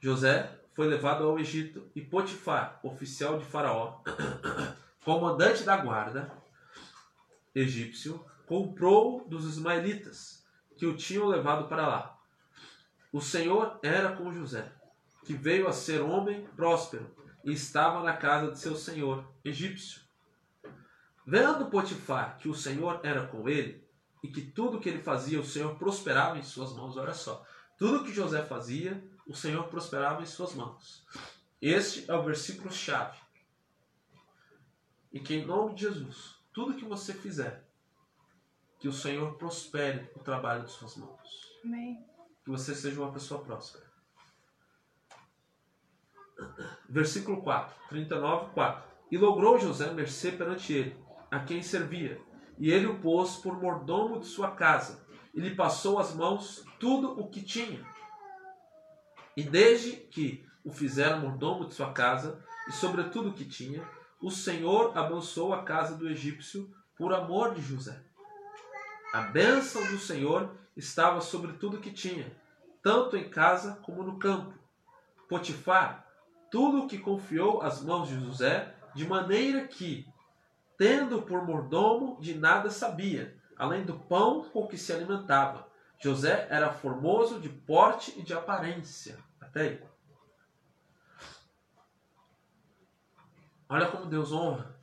[0.00, 4.00] José foi levado ao Egito e Potifar, oficial de Faraó,
[5.04, 6.30] comandante da guarda
[7.54, 10.44] egípcio, comprou dos ismaelitas
[10.76, 12.18] que o tinham levado para lá.
[13.12, 14.70] O Senhor era com José,
[15.24, 17.14] que veio a ser homem próspero
[17.44, 20.01] e estava na casa de seu senhor egípcio.
[21.26, 23.86] Vendo Potifar que o Senhor era com ele
[24.22, 27.44] e que tudo que ele fazia o Senhor prosperava em suas mãos, olha só,
[27.78, 31.04] tudo que José fazia o Senhor prosperava em suas mãos.
[31.60, 33.18] Este é o versículo chave.
[35.12, 37.64] E que em nome de Jesus, tudo que você fizer,
[38.80, 41.52] que o Senhor prospere o trabalho de suas mãos.
[41.64, 42.04] Amém.
[42.44, 43.92] Que você seja uma pessoa próspera.
[46.88, 48.92] Versículo 4, 39, 4.
[49.10, 50.96] E logrou José mercê perante ele,
[51.32, 52.20] a quem servia,
[52.58, 55.04] e ele o pôs por mordomo de sua casa,
[55.34, 57.82] e lhe passou as mãos tudo o que tinha.
[59.34, 63.82] E desde que o fizeram mordomo de sua casa, e sobre tudo o que tinha,
[64.20, 68.04] o Senhor abençoou a casa do egípcio por amor de José.
[69.12, 72.30] A bênção do Senhor estava sobre tudo o que tinha,
[72.82, 74.52] tanto em casa como no campo.
[75.30, 76.06] Potifar,
[76.50, 80.06] tudo o que confiou às mãos de José, de maneira que,
[80.76, 85.68] tendo por mordomo, de nada sabia, além do pão com que se alimentava.
[86.00, 89.16] José era formoso de porte e de aparência.
[89.40, 89.84] Até aí.
[93.68, 94.76] Olha como Deus honra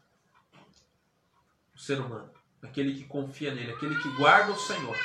[1.76, 2.32] o ser humano,
[2.62, 4.98] aquele que confia nele, aquele que guarda o Senhor.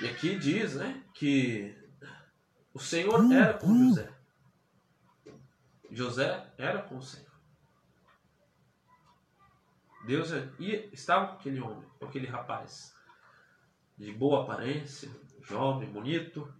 [0.00, 1.76] E aqui diz né, que
[2.72, 4.12] o Senhor era com José.
[5.90, 7.31] José era com o Senhor.
[10.04, 12.94] Deus ia, estava com aquele homem, com aquele rapaz,
[13.96, 15.10] de boa aparência,
[15.42, 16.52] jovem, bonito.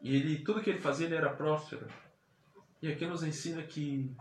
[0.00, 1.88] E ele, tudo que ele fazia, ele era próspero.
[2.80, 4.14] E aqui nos ensina que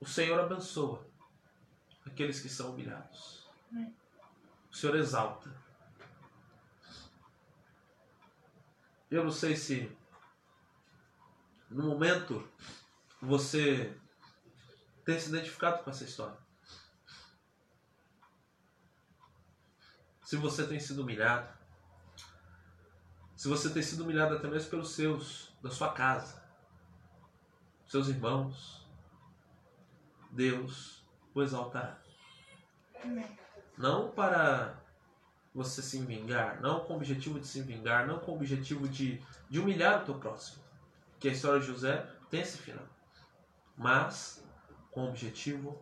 [0.00, 1.06] o Senhor abençoa
[2.04, 3.46] aqueles que são humilhados.
[4.70, 5.54] O Senhor exalta.
[9.10, 9.96] Eu não sei se
[11.70, 12.46] no momento
[13.20, 13.96] você
[15.06, 16.36] tem se identificado com essa história.
[20.24, 21.48] Se você tem sido humilhado,
[23.36, 26.42] se você tem sido humilhado até mesmo pelos seus, da sua casa,
[27.86, 28.84] seus irmãos,
[30.32, 31.96] Deus o exaltará.
[33.78, 34.74] Não para
[35.54, 39.22] você se vingar, não com o objetivo de se vingar, não com o objetivo de,
[39.48, 40.64] de humilhar o teu próximo.
[41.20, 42.84] Que a história de José tem esse final.
[43.76, 44.44] Mas
[44.96, 45.78] com o objetivo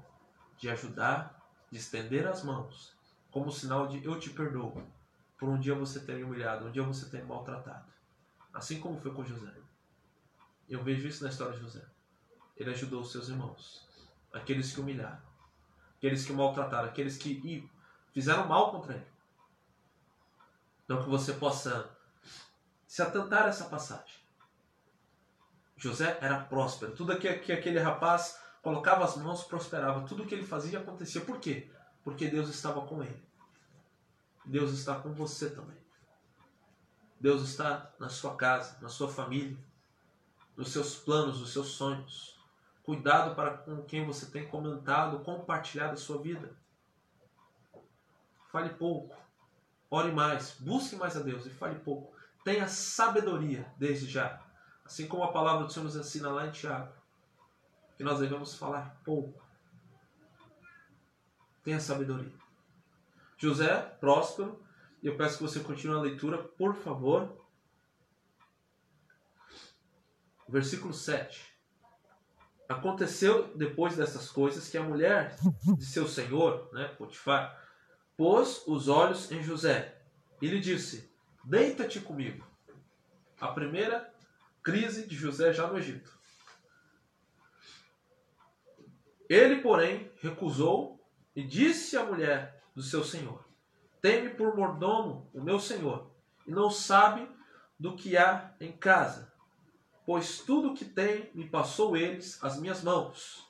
[0.58, 1.40] de ajudar,
[1.70, 2.92] de estender as mãos,
[3.30, 4.84] como sinal de eu te perdoo,
[5.38, 7.86] por um dia você ter me humilhado, um dia você ter me maltratado.
[8.52, 9.54] Assim como foi com José.
[10.68, 11.86] Eu vejo isso na história de José.
[12.56, 13.88] Ele ajudou os seus irmãos,
[14.32, 15.22] aqueles que humilharam,
[15.96, 17.70] aqueles que maltrataram, aqueles que
[18.12, 19.06] fizeram mal contra ele.
[20.84, 21.88] Então que você possa
[22.84, 24.16] se atentar a essa passagem.
[25.76, 26.96] José era próspero.
[26.96, 30.06] Tudo que, que aquele rapaz colocava as mãos prosperava.
[30.08, 31.20] Tudo que ele fazia acontecia.
[31.20, 31.70] Por quê?
[32.02, 33.22] Porque Deus estava com ele.
[34.42, 35.76] Deus está com você também.
[37.20, 39.56] Deus está na sua casa, na sua família,
[40.56, 42.38] nos seus planos, nos seus sonhos.
[42.82, 46.54] Cuidado para com quem você tem comentado, compartilhado a sua vida.
[48.50, 49.16] Fale pouco,
[49.90, 52.14] ore mais, busque mais a Deus e fale pouco.
[52.44, 54.42] Tenha sabedoria desde já.
[54.84, 56.92] Assim como a palavra do Senhor nos ensina lá em Tiago,
[57.96, 59.42] que nós devemos falar pouco.
[61.62, 62.32] Tenha sabedoria.
[63.36, 64.62] José, próspero,
[65.02, 67.46] e eu peço que você continue a leitura, por favor.
[70.48, 71.54] Versículo 7.
[72.68, 75.36] Aconteceu depois dessas coisas que a mulher
[75.76, 77.62] de seu senhor, né, Potifar,
[78.16, 80.00] pôs os olhos em José
[80.40, 81.12] e lhe disse:
[81.44, 82.46] Deita-te comigo.
[83.40, 84.12] A primeira
[84.62, 86.13] crise de José já no Egito.
[89.28, 91.00] Ele, porém, recusou
[91.34, 93.44] e disse à mulher do seu senhor:
[94.00, 96.10] Teme por mordomo o meu senhor,
[96.46, 97.28] e não sabe
[97.78, 99.32] do que há em casa,
[100.04, 103.48] pois tudo o que tem me passou eles as minhas mãos.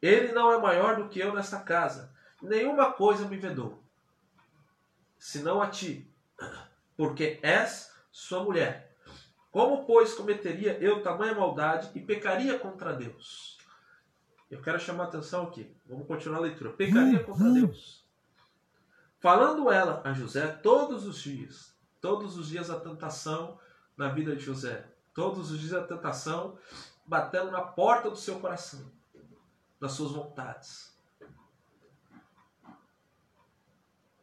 [0.00, 2.12] Ele não é maior do que eu nesta casa,
[2.42, 3.80] nenhuma coisa me vedou,
[5.16, 6.10] senão a ti,
[6.96, 8.96] porque és sua mulher.
[9.52, 13.58] Como, pois, cometeria eu tamanha maldade e pecaria contra Deus?
[14.52, 15.74] Eu quero chamar a atenção aqui.
[15.86, 16.70] Vamos continuar a leitura.
[16.70, 18.04] Pecaria contra Deus.
[19.18, 23.58] Falando ela a José todos os dias, todos os dias a tentação
[23.96, 26.58] na vida de José, todos os dias a tentação
[27.06, 28.92] batendo na porta do seu coração,
[29.80, 30.94] das suas vontades.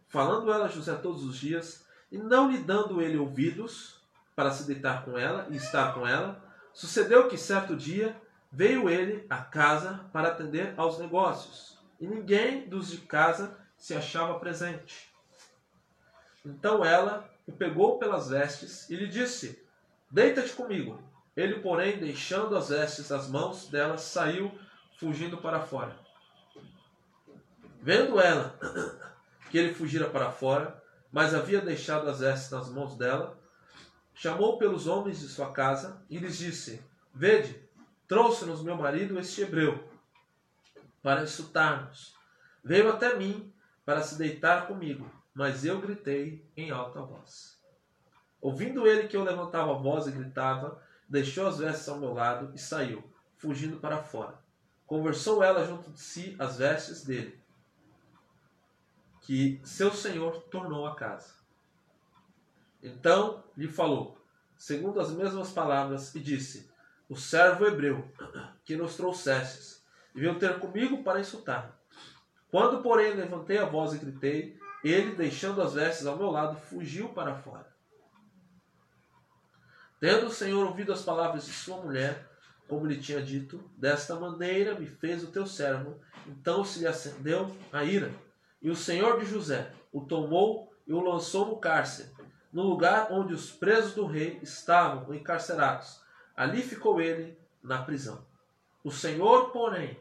[0.09, 3.99] Falando ela a José todos os dias, e não lhe dando ele ouvidos
[4.35, 6.39] para se deitar com ela e estar com ela,
[6.71, 8.15] sucedeu que certo dia
[8.51, 14.39] veio ele à casa para atender aos negócios, e ninguém dos de casa se achava
[14.39, 15.09] presente.
[16.45, 19.63] Então ela o pegou pelas vestes e lhe disse:
[20.09, 21.01] Deita-te comigo.
[21.35, 24.51] Ele, porém, deixando as vestes das mãos dela, saiu
[24.97, 25.95] fugindo para fora.
[27.81, 28.57] Vendo ela
[29.49, 30.81] que ele fugira para fora,
[31.11, 33.37] mas havia deixado as vestes nas mãos dela,
[34.13, 36.83] chamou pelos homens de sua casa e lhes disse:
[37.13, 37.68] Vede,
[38.09, 39.87] trouxe-nos meu marido este hebreu,
[41.01, 42.17] para insultar-nos.
[42.63, 43.53] Veio até mim
[43.85, 47.57] para se deitar comigo, mas eu gritei em alta voz.
[48.41, 52.51] Ouvindo ele que eu levantava a voz e gritava, deixou as vestes ao meu lado
[52.55, 53.03] e saiu,
[53.37, 54.39] fugindo para fora.
[54.87, 57.39] Conversou ela junto de si as vestes dele,
[59.21, 61.35] que seu senhor tornou a casa.
[62.81, 64.17] Então lhe falou,
[64.57, 66.68] segundo as mesmas palavras, e disse:
[67.09, 68.07] O servo hebreu
[68.63, 69.83] que nos trouxestes,
[70.13, 71.75] veio ter comigo para insultar.
[72.51, 77.09] Quando, porém, levantei a voz e gritei, ele, deixando as vestes ao meu lado, fugiu
[77.09, 77.67] para fora.
[79.99, 82.29] Tendo o Senhor ouvido as palavras de sua mulher,
[82.67, 85.99] como lhe tinha dito, desta maneira me fez o teu servo.
[86.27, 88.11] Então se lhe acendeu a ira.
[88.61, 92.09] E o Senhor de José o tomou e o lançou no cárcere,
[92.53, 96.01] no lugar onde os presos do rei estavam encarcerados.
[96.39, 98.25] Ali ficou ele na prisão.
[98.81, 99.99] O Senhor, porém,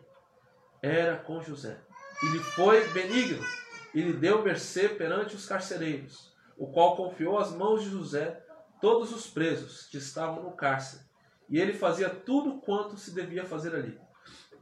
[0.80, 1.80] era com José,
[2.22, 3.45] e lhe foi benigno,
[3.93, 8.41] e lhe deu mercê perante os carcereiros, o qual confiou às mãos de José
[8.80, 11.03] todos os presos que estavam no cárcere,
[11.49, 14.01] e ele fazia tudo quanto se devia fazer ali.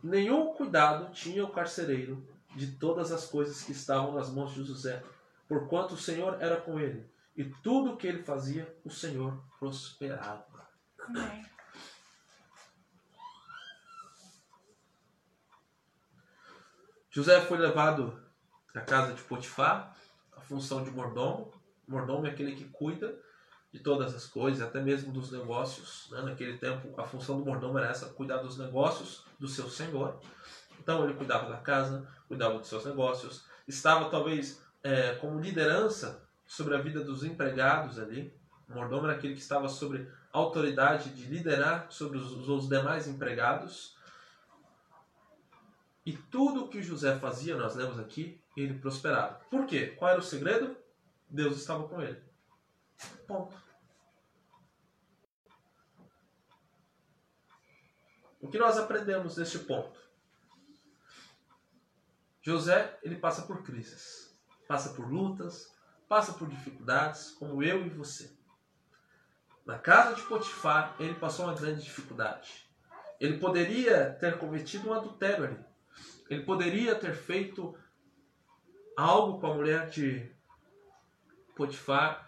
[0.02, 5.02] Nenhum cuidado tinha o carcereiro de todas as coisas que estavam nas mãos de José,
[5.46, 7.06] porquanto o Senhor era com ele,
[7.36, 10.66] e tudo o que ele fazia, o Senhor prosperava.
[10.98, 11.55] Amém.
[17.16, 18.14] José foi levado
[18.74, 19.96] à casa de Potifar,
[20.36, 21.50] a função de mordomo.
[21.88, 23.18] Mordomo é aquele que cuida
[23.72, 26.08] de todas as coisas, até mesmo dos negócios.
[26.10, 26.20] Né?
[26.20, 30.20] Naquele tempo, a função do mordomo era essa, cuidar dos negócios do seu senhor.
[30.78, 36.74] Então, ele cuidava da casa, cuidava dos seus negócios, estava talvez é, como liderança sobre
[36.74, 38.30] a vida dos empregados ali.
[38.68, 43.95] O mordomo era aquele que estava sobre autoridade de liderar sobre os, os demais empregados.
[46.06, 49.40] E tudo que José fazia, nós lemos aqui, ele prosperava.
[49.50, 49.88] Por quê?
[49.88, 50.76] Qual era o segredo?
[51.28, 52.22] Deus estava com ele.
[53.26, 53.60] Ponto.
[58.40, 59.98] O que nós aprendemos neste ponto?
[62.40, 64.32] José, ele passa por crises,
[64.68, 65.74] passa por lutas,
[66.08, 68.30] passa por dificuldades, como eu e você.
[69.64, 72.70] Na casa de Potifar, ele passou uma grande dificuldade.
[73.18, 75.65] Ele poderia ter cometido um adultério ali.
[76.28, 77.76] Ele poderia ter feito
[78.96, 80.34] algo com a mulher de
[81.54, 82.26] Potifar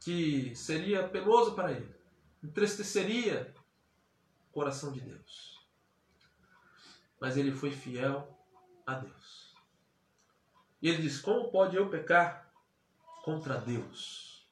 [0.00, 1.94] que seria penoso para ele,
[2.42, 3.54] entristeceria
[4.48, 5.64] o coração de Deus.
[7.20, 8.36] Mas ele foi fiel
[8.84, 9.54] a Deus.
[10.80, 12.52] E ele diz: Como pode eu pecar
[13.22, 14.44] contra Deus?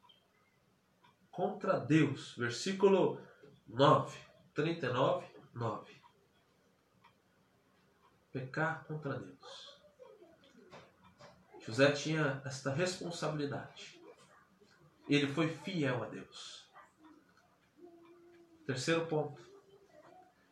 [1.33, 2.37] Contra Deus.
[2.37, 3.21] Versículo
[3.67, 4.17] 9,
[4.55, 6.00] 39, 9.
[8.33, 9.79] Pecar contra Deus.
[11.67, 14.01] José tinha esta responsabilidade.
[15.09, 16.69] Ele foi fiel a Deus.
[18.67, 19.43] Terceiro ponto.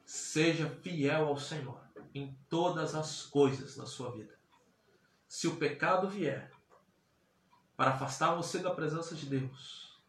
[0.05, 1.81] Seja fiel ao Senhor
[2.15, 4.37] em todas as coisas na sua vida.
[5.27, 6.51] Se o pecado vier
[7.77, 10.01] para afastar você da presença de Deus,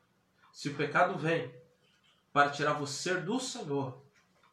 [0.52, 1.54] se o pecado vem
[2.34, 4.04] para tirar você do Senhor,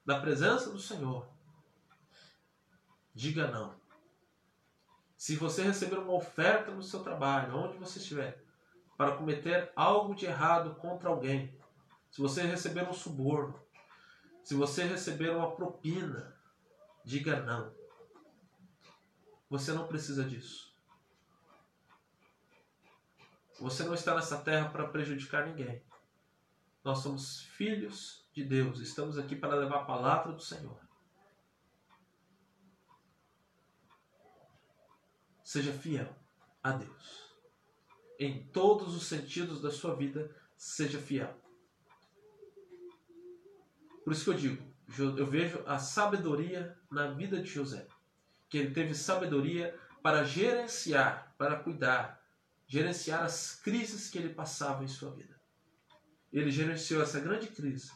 [0.04, 1.26] da presença do Senhor,
[3.16, 3.74] diga não.
[5.16, 8.44] Se você receber uma oferta no seu trabalho, onde você estiver,
[8.94, 11.58] para cometer algo de errado contra alguém,
[12.10, 13.58] se você receber um suborno,
[14.44, 16.36] se você receber uma propina,
[17.04, 17.74] diga não.
[19.48, 20.76] Você não precisa disso.
[23.58, 25.82] Você não está nessa terra para prejudicar ninguém.
[26.84, 30.85] Nós somos filhos de Deus, estamos aqui para levar a palavra do Senhor.
[35.46, 36.12] Seja fiel
[36.60, 37.32] a Deus.
[38.18, 41.32] Em todos os sentidos da sua vida, seja fiel.
[44.02, 47.86] Por isso que eu digo, eu vejo a sabedoria na vida de José.
[48.48, 52.20] Que ele teve sabedoria para gerenciar, para cuidar,
[52.66, 55.40] gerenciar as crises que ele passava em sua vida.
[56.32, 57.92] Ele gerenciou essa grande crise.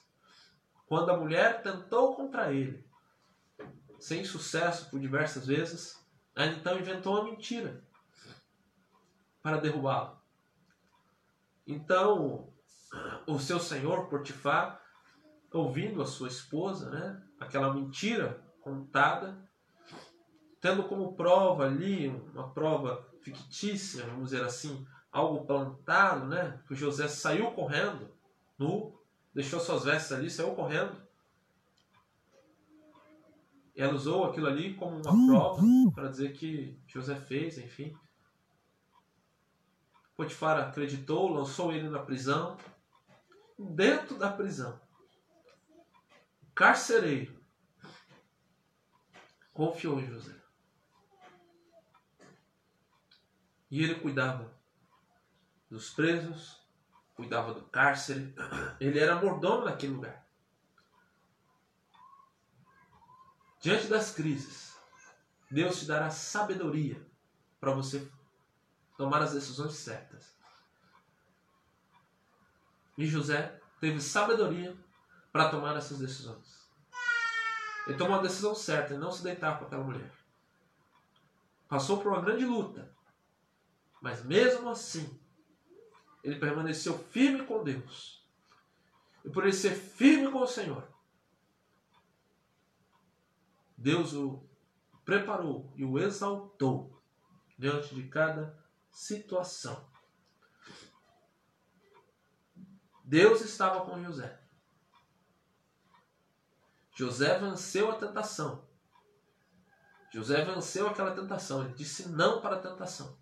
[0.86, 2.86] Quando a mulher tentou contra ele,
[3.98, 5.99] sem sucesso por diversas vezes,
[6.46, 7.82] então inventou uma mentira
[9.42, 10.18] para derrubá-lo.
[11.66, 12.52] Então,
[13.26, 14.80] o seu senhor Potifar,
[15.52, 19.48] ouvindo a sua esposa, né, aquela mentira contada,
[20.60, 27.08] tendo como prova ali, uma prova fictícia, vamos dizer assim, algo plantado, né, que José
[27.08, 28.14] saiu correndo,
[28.58, 28.98] nu,
[29.34, 31.09] deixou suas vestes ali, saiu correndo.
[33.80, 35.62] Ela usou aquilo ali como uma prova
[35.94, 37.96] para dizer que José fez, enfim.
[40.14, 42.58] Potifar acreditou, lançou ele na prisão.
[43.58, 44.78] Dentro da prisão,
[46.42, 47.42] o carcereiro
[49.52, 50.34] confiou em José.
[53.70, 54.52] E ele cuidava
[55.70, 56.60] dos presos,
[57.14, 58.34] cuidava do cárcere.
[58.78, 60.19] Ele era mordomo naquele lugar.
[63.60, 64.74] Diante das crises,
[65.50, 67.06] Deus te dará sabedoria
[67.60, 68.10] para você
[68.96, 70.34] tomar as decisões certas.
[72.96, 74.76] E José teve sabedoria
[75.30, 76.68] para tomar essas decisões.
[77.86, 80.10] Ele tomou a decisão certa, não se deitar com aquela mulher.
[81.68, 82.90] Passou por uma grande luta.
[84.00, 85.18] Mas mesmo assim,
[86.24, 88.24] ele permaneceu firme com Deus.
[89.24, 90.86] E por ele ser firme com o Senhor,
[93.80, 94.46] Deus o
[95.06, 97.02] preparou e o exaltou
[97.58, 99.88] diante de cada situação.
[103.02, 104.38] Deus estava com José.
[106.94, 108.68] José venceu a tentação.
[110.12, 111.64] José venceu aquela tentação.
[111.64, 113.18] Ele disse não para a tentação.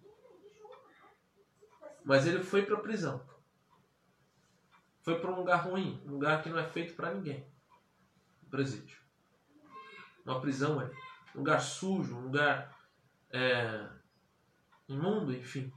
[2.05, 3.25] Mas ele foi para a prisão.
[5.03, 7.49] Foi para um lugar ruim, um lugar que não é feito para ninguém.
[8.43, 9.08] Um presídio.
[10.29, 10.85] Uma prisão é
[11.35, 12.79] um lugar sujo, um lugar
[13.31, 13.89] é,
[14.87, 15.73] imundo, enfim.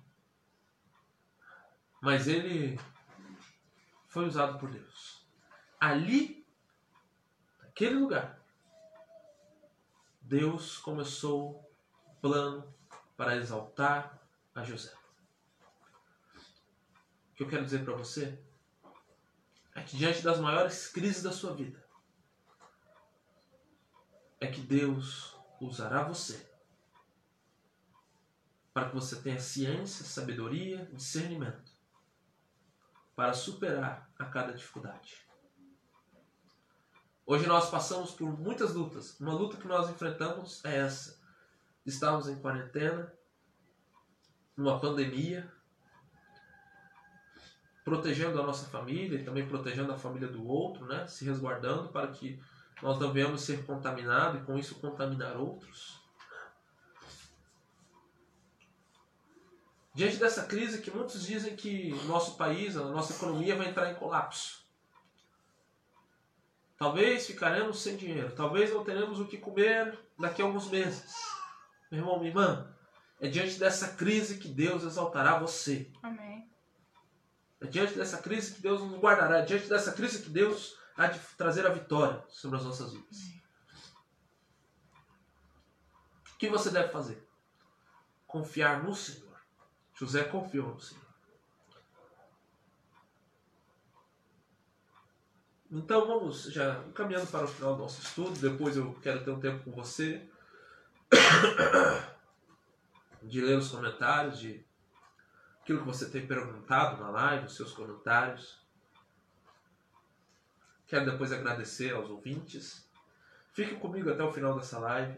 [2.01, 2.77] Mas ele
[4.07, 5.25] foi usado por Deus.
[5.79, 6.45] Ali,
[7.61, 8.41] naquele lugar,
[10.21, 11.71] Deus começou
[12.05, 12.75] o plano
[13.15, 14.21] para exaltar
[14.53, 14.93] a José.
[17.31, 18.37] O que eu quero dizer para você
[19.73, 21.80] é que diante das maiores crises da sua vida,
[24.41, 26.49] é que Deus usará você
[28.73, 31.71] para que você tenha ciência, sabedoria, discernimento
[33.15, 35.17] para superar a cada dificuldade.
[37.23, 39.19] Hoje nós passamos por muitas lutas.
[39.19, 41.21] Uma luta que nós enfrentamos é essa.
[41.85, 43.13] Estamos em quarentena,
[44.57, 45.51] numa pandemia,
[47.83, 51.05] protegendo a nossa família e também protegendo a família do outro, né?
[51.07, 52.41] se resguardando para que
[52.82, 56.01] nós não venhamos ser contaminados e com isso contaminar outros.
[59.93, 63.91] Diante dessa crise que muitos dizem que o nosso país, a nossa economia vai entrar
[63.91, 64.61] em colapso.
[66.77, 71.13] Talvez ficaremos sem dinheiro, talvez não teremos o que comer daqui a alguns meses.
[71.91, 72.73] Meu irmão, minha irmã,
[73.19, 75.91] é diante dessa crise que Deus exaltará você.
[76.01, 76.49] Amém.
[77.59, 79.39] É diante dessa crise que Deus nos guardará.
[79.39, 83.17] É diante dessa crise que Deus há de trazer a vitória sobre as nossas vidas.
[86.33, 87.27] O que você deve fazer?
[88.27, 89.39] Confiar no Senhor.
[89.93, 91.11] José confiou no Senhor.
[95.71, 98.37] Então vamos já caminhando para o final do nosso estudo.
[98.37, 100.29] Depois eu quero ter um tempo com você
[103.23, 104.65] de ler os comentários, de
[105.61, 108.61] aquilo que você tem perguntado na live, os seus comentários.
[110.91, 112.85] Quero depois agradecer aos ouvintes.
[113.53, 115.17] Fique comigo até o final dessa live.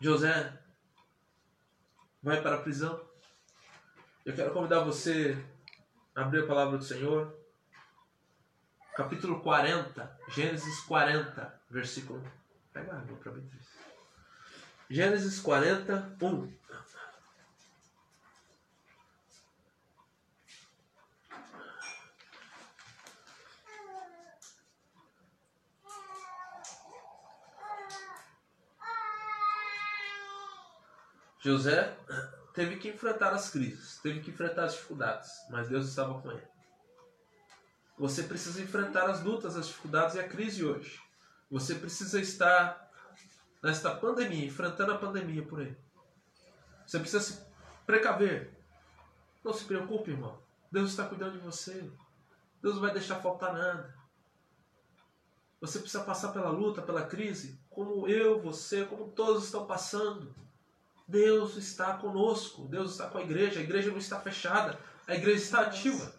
[0.00, 0.56] José
[2.22, 3.04] vai para a prisão.
[4.24, 5.36] Eu quero convidar você
[6.14, 7.36] a abrir a palavra do Senhor.
[8.94, 12.22] Capítulo 40, Gênesis 40, versículo.
[12.72, 13.66] Pega água para Beatriz.
[14.88, 16.52] Gênesis 40, 1.
[31.44, 31.94] José
[32.54, 36.46] teve que enfrentar as crises, teve que enfrentar as dificuldades, mas Deus estava com ele.
[37.98, 40.98] Você precisa enfrentar as lutas, as dificuldades e a crise hoje.
[41.50, 42.90] Você precisa estar
[43.62, 45.76] nesta pandemia, enfrentando a pandemia por aí.
[46.86, 47.44] Você precisa se
[47.84, 48.50] precaver.
[49.44, 50.38] Não se preocupe, irmão.
[50.72, 51.90] Deus está cuidando de você.
[52.62, 53.94] Deus não vai deixar faltar nada.
[55.60, 60.34] Você precisa passar pela luta, pela crise, como eu, você, como todos estão passando.
[61.06, 65.42] Deus está conosco, Deus está com a igreja, a igreja não está fechada, a igreja
[65.42, 66.12] está ativa.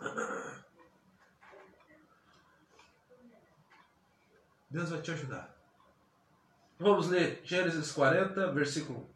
[4.69, 5.55] Deus vai te ajudar.
[6.77, 9.15] Vamos ler Gênesis 40, versículo 1.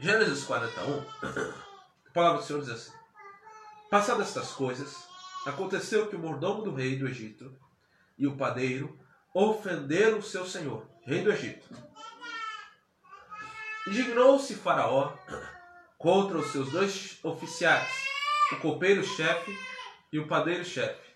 [0.00, 1.00] Gênesis 41,
[2.06, 2.97] a palavra do Senhor diz assim:
[3.90, 5.08] Passadas estas coisas,
[5.46, 7.56] aconteceu que o mordomo do rei do Egito
[8.18, 8.98] e o padeiro
[9.32, 11.66] ofenderam o seu senhor, rei do Egito.
[13.86, 15.14] Indignou-se Faraó
[15.96, 17.88] contra os seus dois oficiais,
[18.52, 19.58] o copeiro-chefe
[20.12, 21.08] e o padeiro-chefe,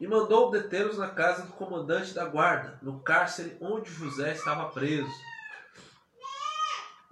[0.00, 5.12] e mandou detê-los na casa do comandante da guarda, no cárcere onde José estava preso.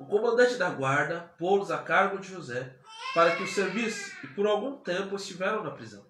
[0.00, 2.79] O comandante da guarda pô-los a cargo de José
[3.14, 6.06] para que o servisse e por algum tempo estiveram na prisão.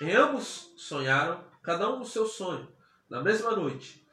[0.00, 2.72] E ambos sonharam, cada um no seu sonho,
[3.08, 4.06] na mesma noite,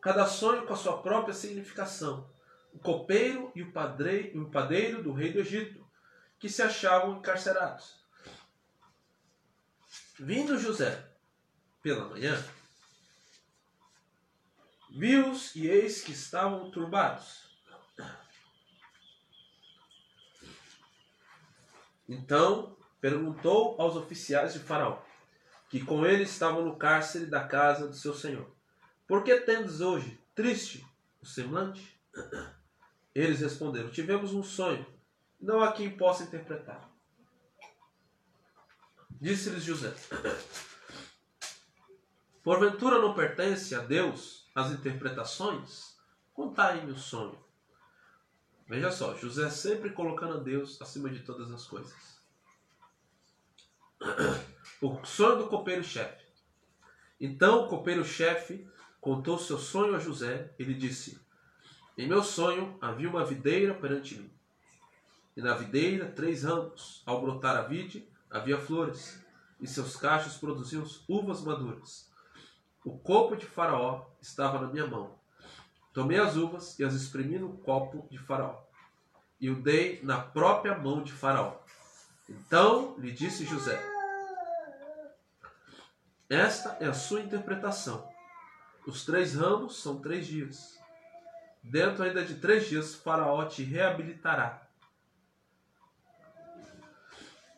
[0.00, 2.30] cada sonho com a sua própria significação.
[2.72, 5.86] O copeiro e o, o padeiro do rei do Egito,
[6.38, 7.98] que se achavam encarcerados.
[10.18, 11.10] Vindo José
[11.82, 12.42] pela manhã,
[14.90, 17.47] viu-os e eis que estavam turbados
[22.08, 25.02] Então perguntou aos oficiais de Faraó,
[25.68, 28.50] que com ele estavam no cárcere da casa do seu senhor:
[29.06, 30.86] Por que tendes hoje triste
[31.20, 32.00] o semblante?
[33.14, 34.86] Eles responderam: Tivemos um sonho,
[35.40, 36.88] não há quem possa interpretar.
[39.10, 39.92] Disse-lhes José:
[42.42, 45.96] Porventura não pertence a Deus as interpretações?
[46.32, 47.38] Contai-me o sonho.
[48.68, 52.20] Veja só, José sempre colocando Deus acima de todas as coisas.
[54.80, 56.24] O sonho do copeiro-chefe.
[57.18, 58.64] Então o copeiro-chefe
[59.00, 60.54] contou seu sonho a José.
[60.56, 61.20] Ele disse:
[61.96, 64.30] Em meu sonho havia uma videira perante mim.
[65.36, 67.02] E na videira três ramos.
[67.04, 69.20] Ao brotar a vide, havia flores.
[69.60, 72.08] E seus cachos produziam uvas maduras.
[72.84, 75.17] O copo de Faraó estava na minha mão
[75.92, 78.62] Tomei as uvas e as exprimi no copo de Faraó,
[79.40, 81.56] e o dei na própria mão de Faraó.
[82.28, 83.82] Então lhe disse José:
[86.28, 88.08] Esta é a sua interpretação.
[88.86, 90.78] Os três ramos são três dias.
[91.62, 94.68] Dentro ainda de três dias, Faraó te reabilitará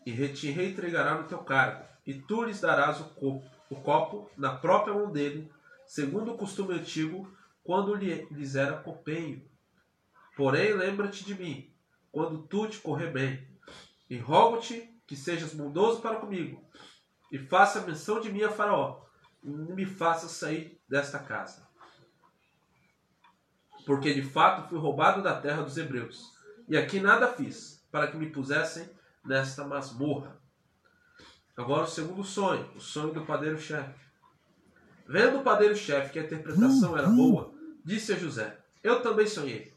[0.04, 4.56] e te reentregará no teu cargo, e tu lhes darás o copo, o copo na
[4.56, 5.52] própria mão dele,
[5.86, 7.30] segundo o costume antigo
[7.70, 9.48] quando lhes era copeio.
[10.36, 11.72] Porém, lembra-te de mim,
[12.10, 13.46] quando tu te correr bem,
[14.08, 16.68] e rogo-te que sejas bondoso para comigo,
[17.30, 19.04] e faça menção de mim a Faraó,
[19.44, 21.64] e me faça sair desta casa.
[23.86, 26.32] Porque de fato fui roubado da terra dos hebreus,
[26.66, 28.90] e aqui nada fiz, para que me pusessem
[29.24, 30.42] nesta masmorra.
[31.56, 33.94] Agora o segundo sonho, o sonho do padeiro-chefe.
[35.06, 39.74] Vendo o padeiro-chefe que a interpretação era boa, disse a José: Eu também sonhei.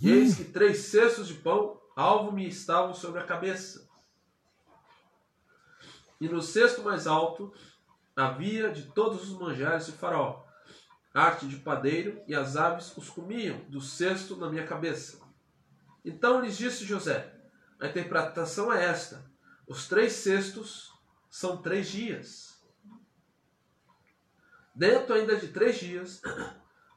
[0.00, 3.88] E eis que três cestos de pão alvo me estavam sobre a cabeça.
[6.20, 7.52] E no cesto mais alto
[8.14, 10.44] havia de todos os manjares de Faraó,
[11.12, 15.20] arte de padeiro, e as aves os comiam do cesto na minha cabeça.
[16.04, 17.34] Então lhes disse José:
[17.80, 19.30] A interpretação é esta:
[19.66, 20.92] os três cestos
[21.28, 22.56] são três dias.
[24.74, 26.20] Dentro ainda de três dias,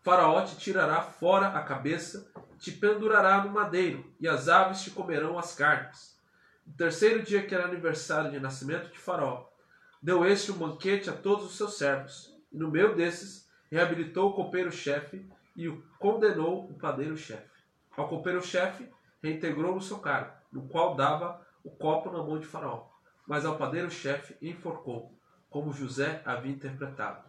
[0.01, 5.37] Faraó te tirará fora a cabeça, te pendurará no madeiro, e as aves te comerão
[5.37, 6.17] as carnes.
[6.65, 9.45] No terceiro dia, que era aniversário de nascimento de Faraó,
[10.01, 14.33] deu este um banquete a todos os seus servos, e no meio desses reabilitou o
[14.33, 17.49] copeiro-chefe e o condenou o padeiro-chefe.
[17.95, 18.89] Ao copeiro-chefe
[19.21, 22.87] reintegrou no seu cargo, no qual dava o copo na mão de Faraó,
[23.27, 25.13] mas ao padeiro-chefe enforcou,
[25.49, 27.28] como José havia interpretado.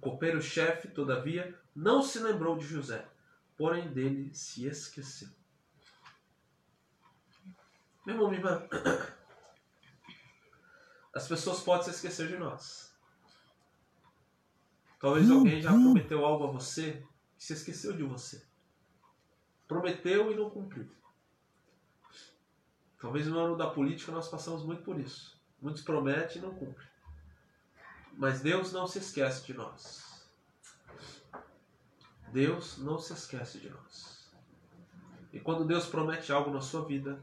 [0.00, 3.06] O copeiro-chefe, todavia, não se lembrou de José,
[3.54, 5.28] porém dele se esqueceu.
[8.06, 8.66] Meu irmão, minha irmã,
[11.14, 12.94] as pessoas podem se esquecer de nós.
[14.98, 17.04] Talvez alguém já prometeu algo a você
[17.38, 18.42] e se esqueceu de você.
[19.68, 20.90] Prometeu e não cumpriu.
[22.98, 25.38] Talvez no ano da política nós passamos muito por isso.
[25.60, 26.89] Muitos prometem e não cumprem.
[28.16, 30.28] Mas Deus não se esquece de nós.
[32.32, 34.30] Deus não se esquece de nós.
[35.32, 37.22] E quando Deus promete algo na sua vida,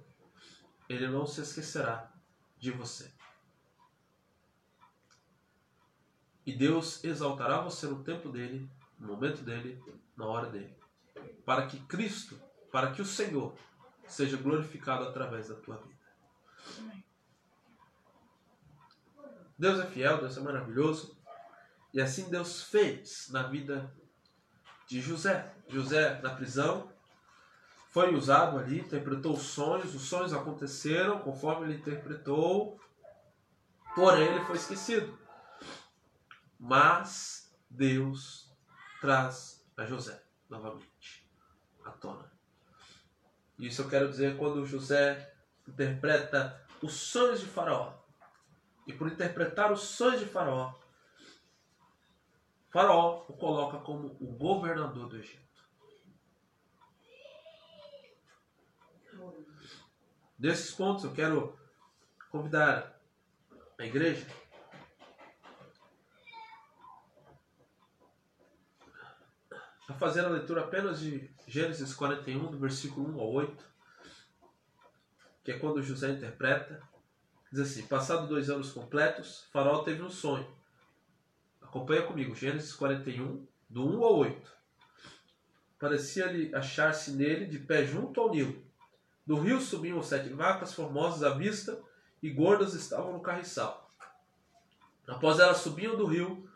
[0.88, 2.12] Ele não se esquecerá
[2.58, 3.12] de você.
[6.46, 9.82] E Deus exaltará você no tempo dele, no momento dele,
[10.16, 10.74] na hora dele.
[11.46, 12.40] Para que Cristo,
[12.72, 13.54] para que o Senhor
[14.08, 15.98] seja glorificado através da tua vida.
[19.58, 21.18] Deus é fiel, Deus é maravilhoso.
[21.94, 23.92] E assim Deus fez na vida
[24.88, 25.54] de José.
[25.68, 26.92] José na prisão
[27.90, 32.80] foi usado ali, interpretou os sonhos, os sonhos aconteceram conforme ele interpretou,
[33.96, 35.18] porém ele foi esquecido.
[36.60, 38.52] Mas Deus
[39.02, 41.28] traz a José novamente
[41.84, 42.32] à tona.
[43.58, 45.34] Isso eu quero dizer quando José
[45.68, 47.94] interpreta os sonhos de Faraó.
[48.88, 50.74] E por interpretar os sonhos de Faraó,
[52.70, 55.48] Faraó o coloca como o governador do Egito.
[60.38, 61.58] Desses pontos eu quero
[62.30, 63.02] convidar
[63.78, 64.28] a igreja
[69.90, 73.66] a fazer a leitura apenas de Gênesis 41, do versículo 1 ao 8,
[75.44, 76.82] que é quando José interpreta.
[77.52, 80.48] Diz assim: Passado dois anos completos, Faraó teve um sonho.
[81.62, 84.52] Acompanha comigo, Gênesis 41, do 1 ao 8.
[85.80, 88.66] Parecia-lhe achar-se nele de pé junto ao Nilo.
[89.26, 91.80] Do rio subiam sete vacas formosas à vista
[92.24, 93.92] e gordas estavam no carriçal.
[95.06, 96.50] Após elas subiam do rio,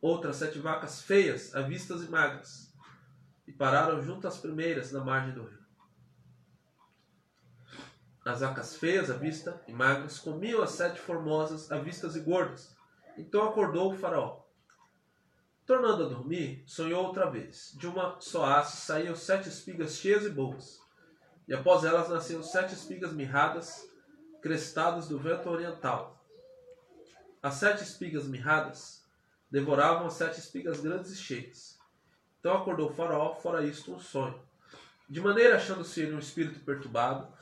[0.00, 2.72] outras sete vacas feias, avistas e magras
[3.46, 5.55] e pararam junto às primeiras na margem do rio.
[8.26, 12.74] As vacas feias à vista e magras comiam as sete formosas à vistas e gordas.
[13.16, 14.40] Então acordou o faraó.
[15.64, 17.72] Tornando a dormir, sonhou outra vez.
[17.78, 20.80] De uma só haste saíam sete espigas cheias e boas.
[21.46, 23.88] E após elas nasciam sete espigas mirradas,
[24.42, 26.20] crestadas do vento oriental.
[27.40, 29.04] As sete espigas mirradas
[29.48, 31.78] devoravam as sete espigas grandes e cheias.
[32.40, 34.44] Então acordou o faraó, fora isto um sonho.
[35.08, 37.35] De maneira, achando-se ele um espírito perturbado,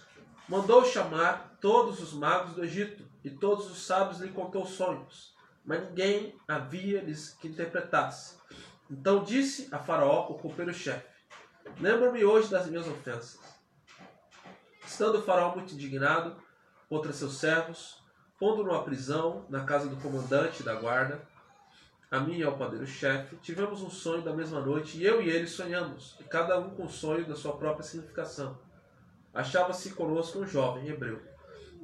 [0.48, 5.34] mandou chamar todos os magos do Egito, e todos os sábios lhe contou sonhos,
[5.64, 8.36] mas ninguém havia lhes que interpretasse.
[8.90, 11.06] Então disse a faraó, o copeiro-chefe,
[11.80, 13.40] lembra-me hoje das minhas ofensas.
[14.86, 16.36] Estando o faraó muito indignado
[16.86, 18.02] contra seus servos,
[18.38, 21.26] pondo-no à prisão na casa do comandante da guarda,
[22.10, 25.48] a mim e ao padeiro-chefe, tivemos um sonho da mesma noite e eu e ele
[25.48, 28.58] sonhamos, e cada um com o sonho da sua própria significação.
[29.34, 31.20] Achava-se conosco um jovem hebreu,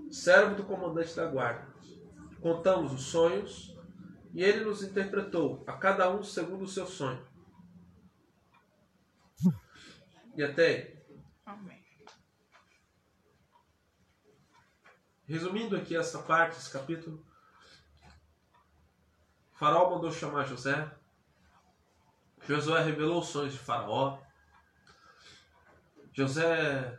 [0.09, 1.66] servo do comandante da guarda.
[2.40, 3.76] Contamos os sonhos
[4.32, 7.28] e ele nos interpretou, a cada um segundo o seu sonho.
[10.36, 11.01] E até aí.
[11.44, 11.84] Amém.
[15.26, 17.26] Resumindo aqui essa parte, esse capítulo,
[19.53, 20.90] Faraó mandou chamar José.
[22.46, 24.18] Josué revelou os sonhos de Faraó.
[26.12, 26.98] José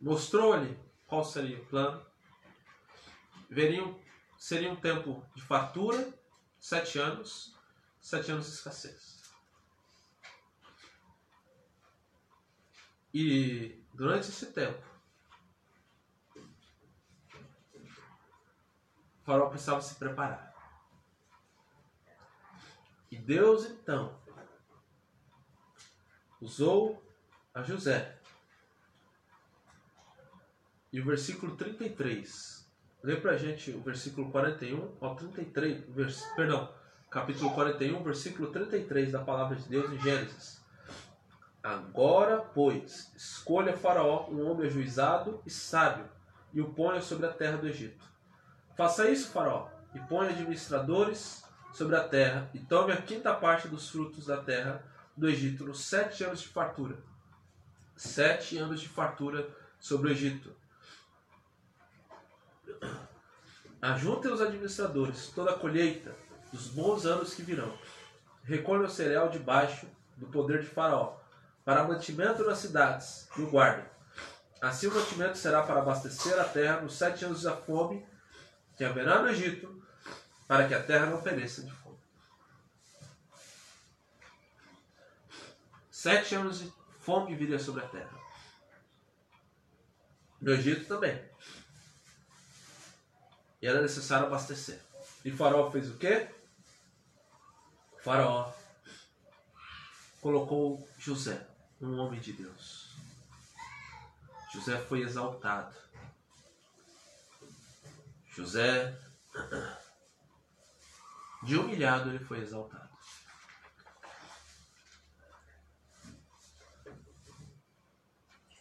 [0.00, 2.04] mostrou-lhe qual seria o plano.
[4.36, 6.12] Seria um tempo de fartura,
[6.58, 7.56] sete anos,
[8.00, 9.18] sete anos de escassez.
[13.12, 14.86] E durante esse tempo,
[19.24, 20.54] faraó precisava se preparar.
[23.10, 24.20] E Deus então
[26.40, 27.02] usou
[27.52, 28.17] a José.
[30.92, 32.66] E o versículo 33.
[33.02, 35.84] Lê pra gente o versículo 41 ao 33.
[35.88, 36.72] Vers, perdão,
[37.10, 40.60] capítulo 41, versículo 33 da palavra de Deus em Gênesis.
[41.62, 46.06] Agora, pois, escolha Faraó um homem ajuizado e sábio,
[46.52, 48.08] e o ponha sobre a terra do Egito
[48.78, 53.90] Faça isso, Faraó, e ponha administradores sobre a terra, e tome a quinta parte dos
[53.90, 54.84] frutos da terra
[55.16, 56.96] do Egito nos sete anos de fartura.
[57.96, 59.48] Sete anos de fartura
[59.80, 60.54] sobre o Egito.
[63.80, 66.14] Ajuntem os administradores toda a colheita
[66.52, 67.76] dos bons anos que virão.
[68.42, 71.16] Recolha o cereal debaixo do poder de Faraó,
[71.64, 73.84] para mantimento nas cidades, e o guardem.
[74.60, 78.04] Assim o mantimento será para abastecer a terra nos sete anos da fome
[78.76, 79.80] que haverá no Egito,
[80.46, 81.98] para que a terra não pereça de fome.
[85.90, 88.18] Sete anos de fome viria sobre a terra.
[90.40, 91.27] No Egito também.
[93.60, 94.80] E era necessário abastecer.
[95.24, 96.28] E Faraó fez o quê?
[98.02, 98.52] Faraó
[100.20, 101.46] colocou José,
[101.80, 102.88] um homem de Deus.
[104.52, 105.74] José foi exaltado.
[108.28, 108.96] José,
[111.42, 112.88] de humilhado, ele foi exaltado.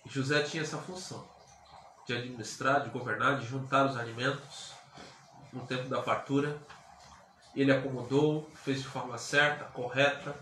[0.05, 1.29] José tinha essa função
[2.07, 4.76] de administrar, de governar, de juntar os alimentos
[5.51, 6.59] no tempo da fartura.
[7.55, 10.37] Ele acomodou, fez de forma certa, correta.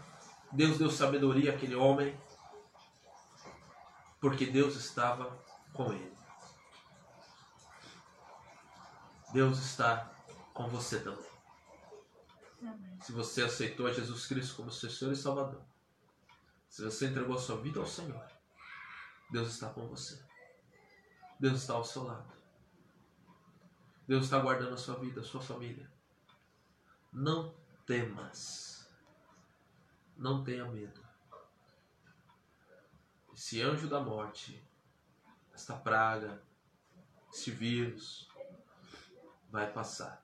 [0.51, 2.17] Deus deu sabedoria àquele homem,
[4.19, 5.37] porque Deus estava
[5.73, 6.13] com ele.
[9.33, 10.09] Deus está
[10.53, 11.25] com você também.
[12.61, 12.97] Amém.
[13.01, 15.61] Se você aceitou Jesus Cristo como seu Senhor e Salvador,
[16.69, 18.25] se você entregou a sua vida ao Senhor,
[19.29, 20.19] Deus está com você.
[21.39, 22.34] Deus está ao seu lado.
[24.07, 25.91] Deus está guardando a sua vida, a sua família.
[27.11, 28.87] Não temas.
[30.15, 31.03] Não tenha medo.
[33.33, 34.63] Esse anjo da morte,
[35.53, 36.41] esta praga,
[37.33, 38.29] esse vírus,
[39.49, 40.23] vai passar.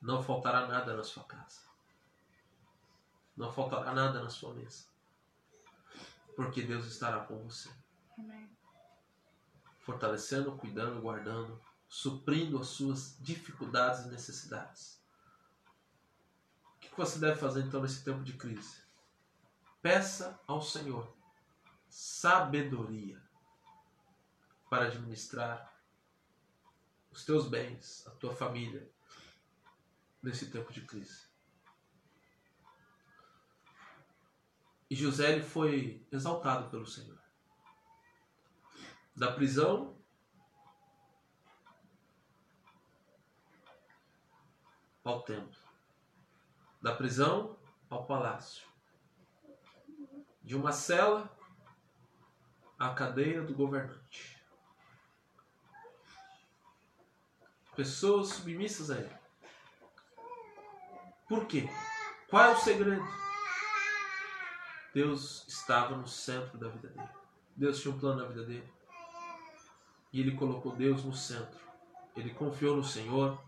[0.00, 1.60] Não faltará nada na sua casa.
[3.36, 4.91] Não faltará nada na sua mesa.
[6.36, 7.70] Porque Deus estará com você.
[8.18, 8.50] Amém.
[9.80, 15.02] Fortalecendo, cuidando, guardando, suprindo as suas dificuldades e necessidades.
[16.76, 18.82] O que você deve fazer então nesse tempo de crise?
[19.80, 21.14] Peça ao Senhor
[21.88, 23.20] sabedoria
[24.70, 25.70] para administrar
[27.10, 28.90] os teus bens, a tua família,
[30.22, 31.31] nesse tempo de crise.
[34.92, 37.18] E José foi exaltado pelo Senhor.
[39.16, 39.96] Da prisão
[45.02, 45.58] ao templo.
[46.82, 48.68] Da prisão ao palácio.
[50.42, 51.34] De uma cela
[52.78, 54.44] à cadeira do governante.
[57.74, 59.18] Pessoas submissas a ele.
[61.26, 61.66] Por quê?
[62.28, 63.31] Qual é o segredo?
[64.94, 67.08] Deus estava no centro da vida dele.
[67.56, 68.72] Deus tinha um plano na vida dele.
[70.12, 71.60] E ele colocou Deus no centro.
[72.14, 73.42] Ele confiou no Senhor.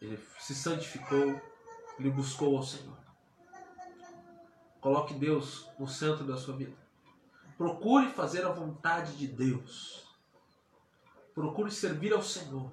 [0.00, 1.40] Ele se santificou.
[1.98, 2.96] Ele buscou ao Senhor.
[4.80, 6.76] Coloque Deus no centro da sua vida.
[7.58, 10.08] Procure fazer a vontade de Deus.
[11.34, 12.72] Procure servir ao Senhor.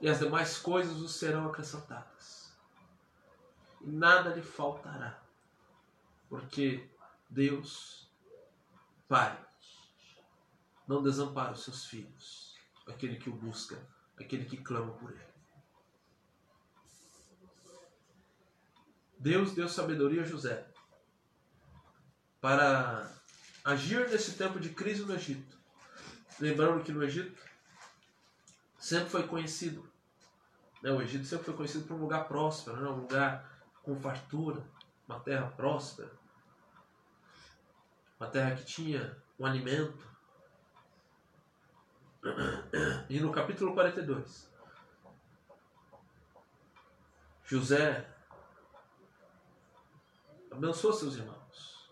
[0.00, 2.52] E as demais coisas os serão acrescentadas.
[3.80, 5.21] E nada lhe faltará.
[6.32, 6.88] Porque
[7.28, 8.10] Deus,
[9.06, 9.38] Pai,
[10.88, 12.54] não desampara os seus filhos,
[12.88, 13.78] aquele que o busca,
[14.18, 15.34] aquele que clama por ele.
[19.18, 20.66] Deus deu sabedoria a José
[22.40, 23.14] para
[23.62, 25.58] agir nesse tempo de crise no Egito.
[26.40, 27.42] Lembrando que no Egito
[28.78, 29.86] sempre foi conhecido,
[30.82, 30.92] né?
[30.92, 32.88] o Egito sempre foi conhecido por um lugar próspero, né?
[32.88, 34.66] um lugar com fartura,
[35.06, 36.21] uma terra próspera,
[38.22, 40.08] uma terra que tinha um alimento.
[43.10, 44.48] E no capítulo 42,
[47.44, 48.08] José
[50.52, 51.90] abençoa seus irmãos.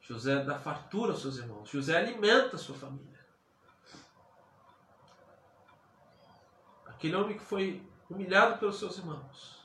[0.00, 1.70] José dá fartura aos seus irmãos.
[1.70, 3.24] José alimenta a sua família.
[6.86, 9.64] Aquele homem que foi humilhado pelos seus irmãos.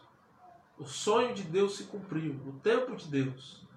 [0.77, 3.67] O sonho de Deus se cumpriu, o tempo de Deus.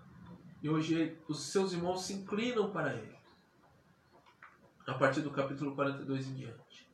[0.63, 3.19] E hoje os seus irmãos se inclinam para ele.
[4.87, 6.89] A partir do capítulo 42 em diante.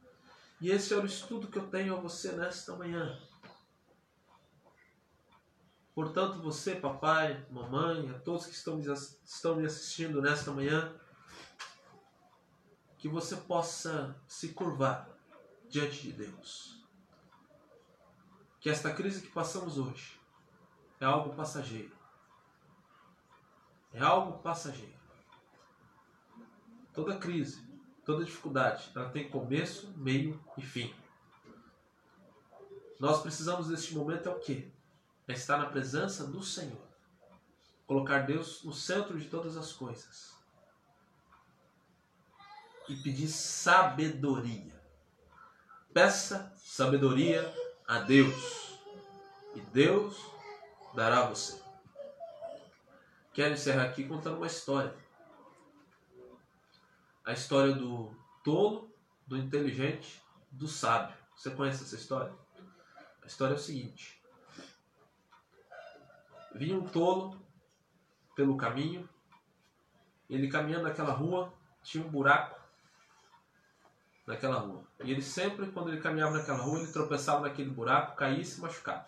[0.61, 3.21] E esse é o estudo que eu tenho a você nesta manhã.
[5.95, 10.95] Portanto, você, papai, mamãe, a todos que estão me, assistindo nesta manhã,
[12.97, 15.11] que você possa se curvar
[15.69, 16.87] diante de Deus.
[18.61, 20.21] Que esta crise que passamos hoje
[21.01, 21.98] é algo passageiro.
[23.93, 24.99] É algo passageiro.
[26.93, 27.63] Toda crise,
[28.05, 30.95] toda dificuldade, ela tem começo, meio e fim.
[32.99, 34.69] Nós precisamos neste momento é o quê?
[35.27, 36.89] É estar na presença do Senhor.
[37.87, 40.37] Colocar Deus no centro de todas as coisas.
[42.89, 44.73] e pedir sabedoria.
[45.93, 47.55] Peça sabedoria
[47.87, 48.79] a Deus
[49.55, 50.17] e Deus
[50.95, 51.58] dará a você.
[53.39, 54.93] Quero encerrar aqui contando uma história.
[57.25, 58.13] A história do
[58.43, 58.93] tolo,
[59.29, 60.21] do inteligente,
[60.51, 61.17] do sábio.
[61.37, 62.33] Você conhece essa história?
[63.23, 64.21] A história é o seguinte:
[66.57, 67.41] vinha um tolo
[68.35, 69.09] pelo caminho,
[70.29, 72.61] ele caminhando naquela rua, tinha um buraco
[74.27, 74.83] naquela rua.
[75.05, 78.61] E ele sempre, quando ele caminhava naquela rua, ele tropeçava naquele buraco, caía e se
[78.61, 79.07] machucava.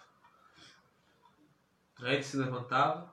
[1.98, 3.12] Aí ele se levantava,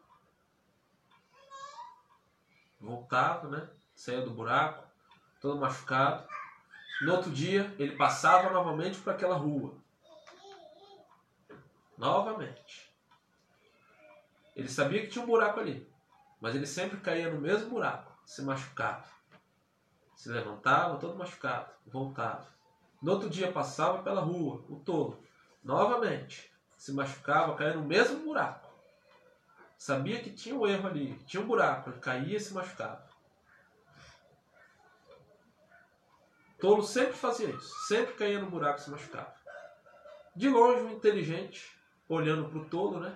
[2.80, 3.70] voltava, né?
[3.96, 4.84] Saía do buraco,
[5.42, 6.28] todo machucado.
[7.02, 9.74] No outro dia, ele passava novamente por aquela rua.
[11.98, 12.92] Novamente.
[14.56, 15.88] Ele sabia que tinha um buraco ali,
[16.42, 19.06] mas ele sempre caía no mesmo buraco, se machucava.
[20.16, 22.48] Se levantava, todo machucado, voltava.
[23.00, 25.24] No outro dia passava pela rua, o tolo.
[25.64, 28.67] Novamente, se machucava, caía no mesmo buraco.
[29.78, 33.08] Sabia que tinha um erro ali, tinha um buraco, ele caía e se machucava.
[36.60, 39.32] Tolo sempre fazia isso, sempre caía no buraco e se machucava.
[40.36, 43.16] De longe, o inteligente, olhando para o tolo, né?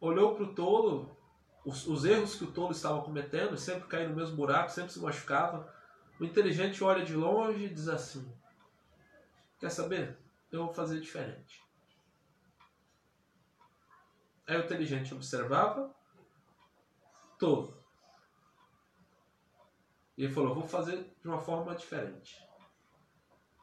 [0.00, 1.16] Olhou para o tolo,
[1.64, 5.00] os, os, erros que o tolo estava cometendo, sempre caía no mesmo buraco, sempre se
[5.00, 5.74] machucava.
[6.20, 8.32] O inteligente olha de longe e diz assim:
[9.58, 10.16] Quer saber?
[10.52, 11.65] Eu vou fazer diferente.
[14.46, 15.94] Aí o inteligente observava,
[17.38, 17.76] tolo.
[20.16, 22.46] E ele falou: Vou fazer de uma forma diferente.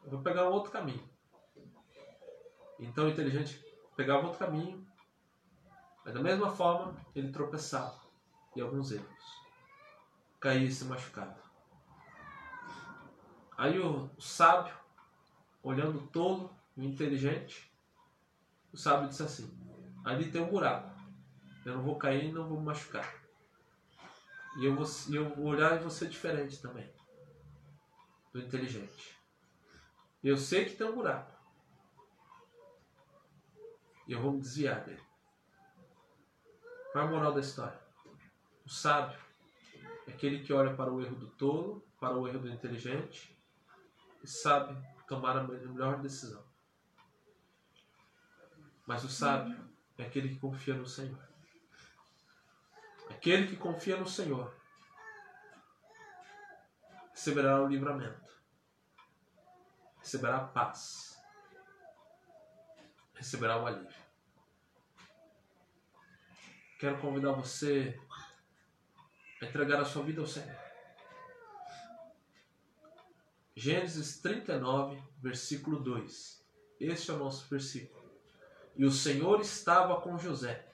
[0.04, 1.08] Eu vou pegar um outro caminho.
[2.78, 3.64] Então o inteligente
[3.96, 4.86] pegava outro caminho,
[6.04, 7.98] mas da mesma forma ele tropeçava
[8.54, 9.44] em alguns erros.
[10.38, 11.42] Caía e se machucava.
[13.56, 14.74] Aí o sábio,
[15.62, 17.72] olhando o tolo e o inteligente,
[18.72, 19.63] o sábio disse assim:
[20.04, 20.94] Ali tem um buraco.
[21.64, 23.10] Eu não vou cair e não vou me machucar.
[24.58, 26.88] E eu vou, eu vou olhar e vou ser diferente também
[28.32, 29.16] do inteligente.
[30.22, 31.32] Eu sei que tem um buraco.
[34.06, 35.02] E eu vou me desviar dele.
[36.92, 37.80] Qual é a moral da história?
[38.64, 39.18] O sábio
[40.06, 43.34] é aquele que olha para o erro do tolo, para o erro do inteligente
[44.22, 44.76] e sabe
[45.06, 46.44] tomar a melhor decisão.
[48.86, 49.56] Mas o sábio
[49.98, 51.18] é aquele que confia no Senhor.
[53.10, 54.54] Aquele que confia no Senhor
[57.10, 58.28] receberá o livramento,
[59.98, 61.22] receberá a paz,
[63.14, 64.04] receberá o alívio.
[66.78, 67.98] Quero convidar você
[69.40, 70.64] a entregar a sua vida ao Senhor.
[73.56, 76.44] Gênesis 39, versículo 2.
[76.80, 78.03] Este é o nosso versículo.
[78.76, 80.68] E o Senhor estava com José,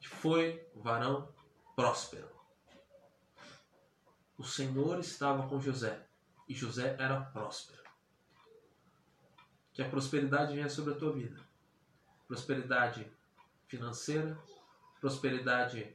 [0.00, 1.32] que foi varão
[1.76, 2.28] próspero.
[4.36, 6.06] O Senhor estava com José,
[6.48, 7.82] e José era próspero.
[9.72, 11.40] Que a prosperidade venha sobre a tua vida.
[12.26, 13.10] Prosperidade
[13.68, 14.36] financeira,
[15.00, 15.94] prosperidade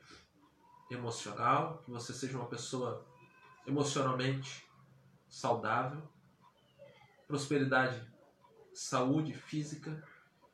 [0.89, 3.05] emocional, que você seja uma pessoa
[3.67, 4.67] emocionalmente
[5.27, 6.01] saudável,
[7.27, 8.01] prosperidade,
[8.73, 10.03] saúde física,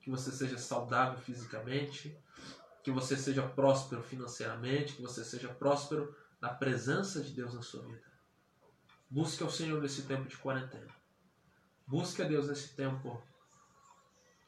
[0.06, 2.15] que você seja saudável fisicamente,
[2.84, 7.82] que você seja próspero financeiramente, que você seja próspero na presença de Deus na sua
[7.82, 8.03] vida.
[9.10, 10.94] Busque ao Senhor nesse tempo de quarentena.
[11.88, 13.19] Busque a Deus nesse tempo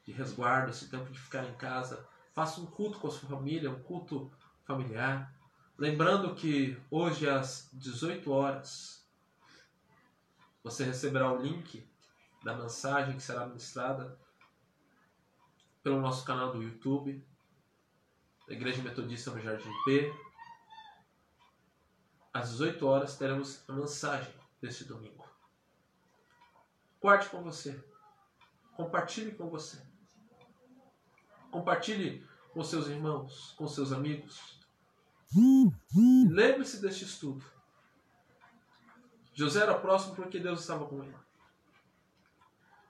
[0.05, 2.07] de resguardo, esse tempo de ficar em casa.
[2.35, 4.31] Faça um culto com a sua família, um culto
[4.63, 5.35] familiar.
[5.75, 9.03] Lembrando que hoje às 18 horas
[10.63, 11.83] você receberá o link
[12.43, 14.19] da mensagem que será ministrada
[15.87, 17.25] pelo nosso canal do YouTube,
[18.45, 20.13] da Igreja Metodista no Jardim P.
[22.33, 25.25] Às 18 horas teremos a mensagem deste domingo.
[26.99, 27.81] Guarde com você.
[28.75, 29.81] Compartilhe com você.
[31.51, 34.59] Compartilhe com seus irmãos, com seus amigos.
[36.29, 37.45] Lembre-se deste estudo.
[39.33, 41.15] José era próximo porque Deus estava com ele.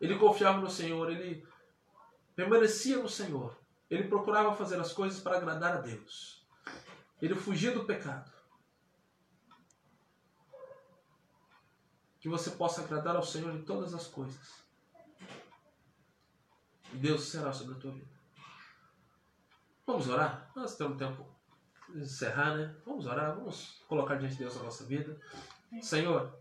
[0.02, 1.48] Ele confiava no Senhor, ele
[2.38, 3.58] permanecia no Senhor.
[3.90, 6.46] Ele procurava fazer as coisas para agradar a Deus.
[7.20, 8.32] Ele fugia do pecado.
[12.20, 14.62] Que você possa agradar ao Senhor em todas as coisas.
[16.94, 18.18] E Deus será sobre a tua vida.
[19.86, 20.52] Vamos orar?
[20.56, 21.26] Nós temos tempo
[21.90, 22.76] de encerrar, né?
[22.86, 25.20] Vamos orar, vamos colocar diante de Deus a nossa vida.
[25.82, 26.38] Senhor,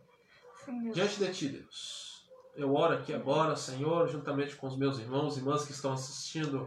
[0.93, 2.16] diante de Ti, Deus.
[2.57, 6.67] Eu oro aqui agora, Senhor, juntamente com os meus irmãos e irmãs que estão assistindo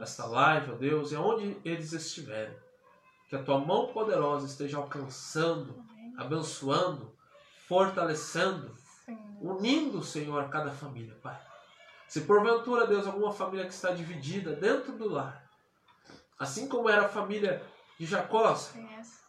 [0.00, 2.56] esta live, ó Deus, e aonde eles estiverem.
[3.28, 5.84] Que a Tua mão poderosa esteja alcançando,
[6.16, 7.12] abençoando,
[7.66, 8.72] fortalecendo,
[9.40, 11.40] unindo, Senhor, cada família, Pai.
[12.06, 15.44] Se porventura, Deus, alguma família que está dividida dentro do lar,
[16.38, 17.60] assim como era a família
[17.98, 18.56] de Jacó,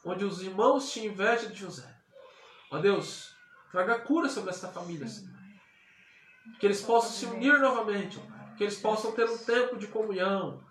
[0.04, 1.92] onde os irmãos tinham inveja de José,
[2.70, 3.34] ó Deus,
[3.72, 5.35] traga cura sobre esta família, Senhor.
[6.60, 8.20] Que eles possam se unir novamente,
[8.58, 10.64] que eles possam ter um tempo de comunhão,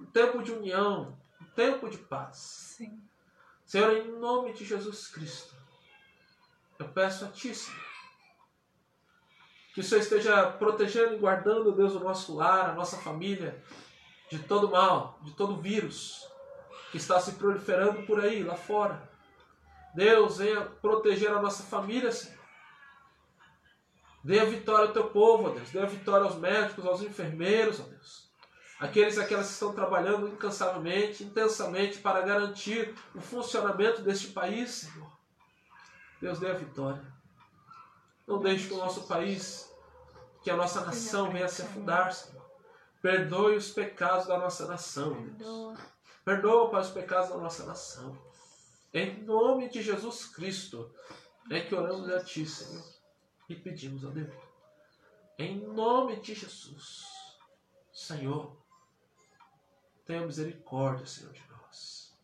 [0.00, 2.36] um tempo de união, um tempo de paz.
[2.36, 3.02] Sim.
[3.64, 5.54] Senhor, em nome de Jesus Cristo,
[6.78, 7.80] eu peço a Ti, Senhor,
[9.74, 13.62] que o Senhor esteja protegendo e guardando, Deus, o nosso lar, a nossa família,
[14.30, 16.26] de todo mal, de todo vírus
[16.90, 19.10] que está se proliferando por aí, lá fora.
[19.94, 22.35] Deus, venha proteger a nossa família, Senhor.
[24.26, 25.70] Dê a vitória ao teu povo, ó Deus.
[25.70, 28.28] Dê a vitória aos médicos, aos enfermeiros, ó Deus.
[28.80, 35.12] Aqueles e aquelas que estão trabalhando incansavelmente, intensamente para garantir o funcionamento deste país, Senhor.
[36.20, 37.04] Deus dê a vitória.
[38.26, 39.72] Não deixe que o nosso país,
[40.42, 42.44] que a nossa nação venha a se afundar, Senhor.
[43.00, 45.78] Perdoe os pecados da nossa nação, Deus.
[46.24, 46.68] Perdoa.
[46.68, 48.18] Pai, os pecados da nossa nação.
[48.92, 50.92] Em nome de Jesus Cristo,
[51.48, 52.95] é que oramos a Ti, Senhor,
[53.48, 54.34] e pedimos a Deus.
[55.38, 57.06] Em nome de Jesus,
[57.92, 58.56] Senhor,
[60.04, 62.16] tenha misericórdia, Senhor, de nós.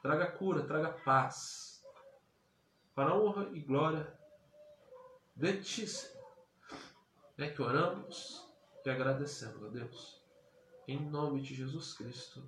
[0.00, 1.84] Traga cura, traga paz,
[2.94, 4.18] para a honra e glória
[5.36, 6.22] de Ti, Senhor.
[7.38, 8.46] É que oramos
[8.84, 10.22] e agradecemos a Deus.
[10.86, 12.42] Em nome de Jesus Cristo.